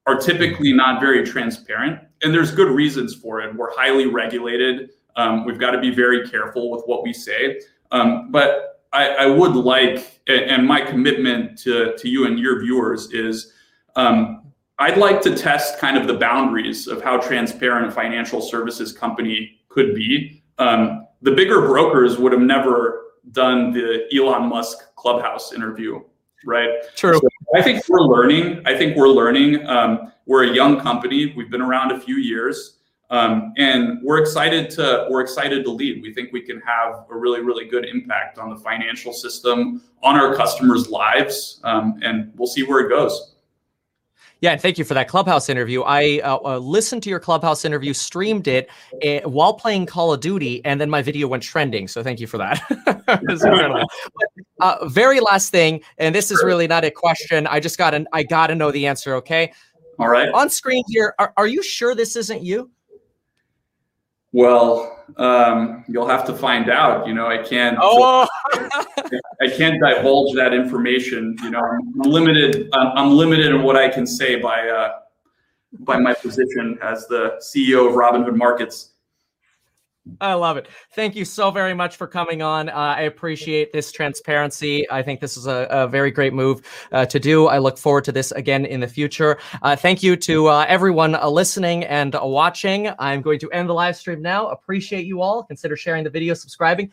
are 0.05 0.17
typically 0.17 0.73
not 0.73 0.99
very 0.99 1.25
transparent, 1.25 1.99
and 2.23 2.33
there's 2.33 2.51
good 2.51 2.69
reasons 2.69 3.15
for 3.15 3.41
it. 3.41 3.55
We're 3.55 3.75
highly 3.75 4.05
regulated. 4.05 4.91
Um, 5.15 5.43
we've 5.43 5.59
got 5.59 5.71
to 5.71 5.79
be 5.79 5.91
very 5.91 6.27
careful 6.29 6.69
with 6.69 6.83
what 6.85 7.03
we 7.03 7.11
say. 7.11 7.59
Um, 7.91 8.31
but 8.31 8.68
I, 8.91 9.07
I, 9.09 9.25
would 9.27 9.55
like, 9.55 10.21
and 10.27 10.67
my 10.67 10.81
commitment 10.81 11.57
to, 11.59 11.95
to 11.97 12.09
you 12.09 12.25
and 12.25 12.39
your 12.39 12.59
viewers 12.59 13.11
is 13.11 13.53
um, 13.95 14.51
I'd 14.79 14.97
like 14.97 15.21
to 15.23 15.35
test 15.35 15.77
kind 15.77 15.97
of 15.97 16.07
the 16.07 16.13
boundaries 16.13 16.87
of 16.87 17.01
how 17.01 17.17
transparent 17.17 17.87
a 17.87 17.91
financial 17.91 18.41
services 18.41 18.93
company 18.93 19.59
could 19.67 19.93
be. 19.93 20.43
Um, 20.57 21.05
the 21.21 21.31
bigger 21.31 21.61
brokers 21.61 22.17
would 22.17 22.31
have 22.31 22.41
never 22.41 23.03
done 23.31 23.71
the 23.71 24.05
Elon 24.15 24.47
Musk 24.47 24.95
clubhouse 24.95 25.53
interview, 25.53 26.01
right? 26.45 26.69
True. 26.95 27.19
So 27.19 27.27
I 27.55 27.61
think 27.61 27.83
we're 27.89 28.01
learning. 28.01 28.61
I 28.65 28.77
think 28.77 28.95
we're 28.95 29.09
learning. 29.09 29.67
Um, 29.67 30.13
we're 30.25 30.45
a 30.45 30.53
young 30.53 30.79
company. 30.79 31.33
We've 31.35 31.51
been 31.51 31.61
around 31.61 31.91
a 31.91 31.99
few 31.99 32.15
years. 32.15 32.78
Um, 33.11 33.53
and 33.57 33.99
we're 34.03 34.19
excited 34.19 34.69
to 34.71 35.07
we're 35.09 35.21
excited 35.21 35.63
to 35.65 35.71
lead. 35.71 36.01
We 36.01 36.13
think 36.13 36.31
we 36.31 36.41
can 36.41 36.61
have 36.61 37.05
a 37.09 37.17
really 37.17 37.41
really 37.41 37.65
good 37.65 37.85
impact 37.85 38.37
on 38.37 38.49
the 38.49 38.57
financial 38.57 39.13
system, 39.13 39.81
on 40.03 40.15
our 40.15 40.35
customers' 40.35 40.89
lives, 40.89 41.59
um, 41.63 41.99
and 42.03 42.31
we'll 42.35 42.47
see 42.47 42.63
where 42.63 42.85
it 42.85 42.89
goes. 42.89 43.35
Yeah, 44.41 44.51
and 44.51 44.61
thank 44.61 44.77
you 44.77 44.85
for 44.85 44.93
that 44.93 45.09
Clubhouse 45.09 45.49
interview. 45.49 45.81
I 45.81 46.21
uh, 46.23 46.37
uh, 46.45 46.57
listened 46.59 47.03
to 47.03 47.09
your 47.09 47.19
Clubhouse 47.19 47.65
interview, 47.65 47.93
streamed 47.93 48.47
it 48.47 48.69
uh, 49.03 49.27
while 49.27 49.53
playing 49.53 49.85
Call 49.85 50.13
of 50.13 50.21
Duty, 50.21 50.63
and 50.63 50.79
then 50.79 50.89
my 50.89 51.01
video 51.01 51.27
went 51.27 51.43
trending. 51.43 51.89
So 51.89 52.01
thank 52.03 52.21
you 52.21 52.27
for 52.27 52.37
that. 52.37 52.61
But, 53.09 54.29
uh, 54.61 54.87
very 54.87 55.19
last 55.19 55.49
thing, 55.51 55.81
and 55.97 56.13
this 56.13 56.31
is 56.31 56.41
really 56.43 56.67
not 56.67 56.85
a 56.85 56.91
question. 56.91 57.47
I 57.47 57.59
just 57.59 57.77
got 57.77 57.91
to 57.91 58.05
I 58.13 58.23
got 58.23 58.47
to 58.47 58.55
know 58.55 58.71
the 58.71 58.87
answer. 58.87 59.15
Okay. 59.15 59.51
All 59.97 60.07
right. 60.07 60.29
On 60.29 60.49
screen 60.49 60.83
here, 60.87 61.15
are, 61.17 61.33
are 61.35 61.47
you 61.47 61.63
sure 61.63 61.95
this 61.95 62.15
isn't 62.15 62.43
you? 62.43 62.69
Well, 64.31 65.05
um, 65.17 65.83
you'll 65.87 66.07
have 66.07 66.25
to 66.25 66.33
find 66.33 66.69
out. 66.69 67.07
You 67.07 67.13
know, 67.13 67.27
I 67.27 67.39
can't. 67.39 67.77
Oh. 67.81 68.27
I 69.41 69.49
can't 69.49 69.79
divulge 69.81 70.35
that 70.35 70.53
information. 70.53 71.35
You 71.43 71.51
know, 71.51 71.59
I'm 71.59 72.11
limited. 72.11 72.69
I'm 72.73 73.11
limited 73.11 73.47
in 73.47 73.63
what 73.63 73.75
I 73.75 73.89
can 73.89 74.05
say 74.05 74.35
by 74.35 74.67
uh, 74.67 74.99
by 75.79 75.97
my 75.97 76.13
position 76.13 76.77
as 76.81 77.07
the 77.07 77.39
CEO 77.41 77.87
of 77.87 77.95
Robinhood 77.95 78.35
Markets. 78.35 78.88
I 80.21 80.33
love 80.33 80.57
it. 80.57 80.67
Thank 80.93 81.15
you 81.15 81.25
so 81.25 81.51
very 81.51 81.73
much 81.73 81.97
for 81.97 82.07
coming 82.07 82.41
on. 82.41 82.69
Uh, 82.69 82.73
I 82.73 83.01
appreciate 83.01 83.73
this 83.73 83.91
transparency. 83.91 84.89
I 84.89 85.01
think 85.01 85.19
this 85.19 85.35
is 85.35 85.47
a, 85.47 85.67
a 85.69 85.87
very 85.87 86.11
great 86.11 86.33
move 86.33 86.61
uh, 86.91 87.05
to 87.07 87.19
do. 87.19 87.47
I 87.47 87.57
look 87.57 87.77
forward 87.77 88.05
to 88.05 88.11
this 88.11 88.31
again 88.31 88.65
in 88.65 88.79
the 88.79 88.87
future. 88.87 89.37
Uh, 89.61 89.75
thank 89.75 90.01
you 90.01 90.15
to 90.15 90.47
uh, 90.47 90.65
everyone 90.67 91.15
uh, 91.15 91.27
listening 91.29 91.83
and 91.83 92.15
watching. 92.21 92.89
I'm 92.99 93.21
going 93.21 93.39
to 93.39 93.51
end 93.51 93.67
the 93.67 93.73
live 93.73 93.97
stream 93.97 94.21
now. 94.21 94.47
Appreciate 94.47 95.05
you 95.05 95.21
all. 95.21 95.43
Consider 95.43 95.75
sharing 95.75 96.03
the 96.03 96.09
video, 96.09 96.33
subscribing. 96.33 96.87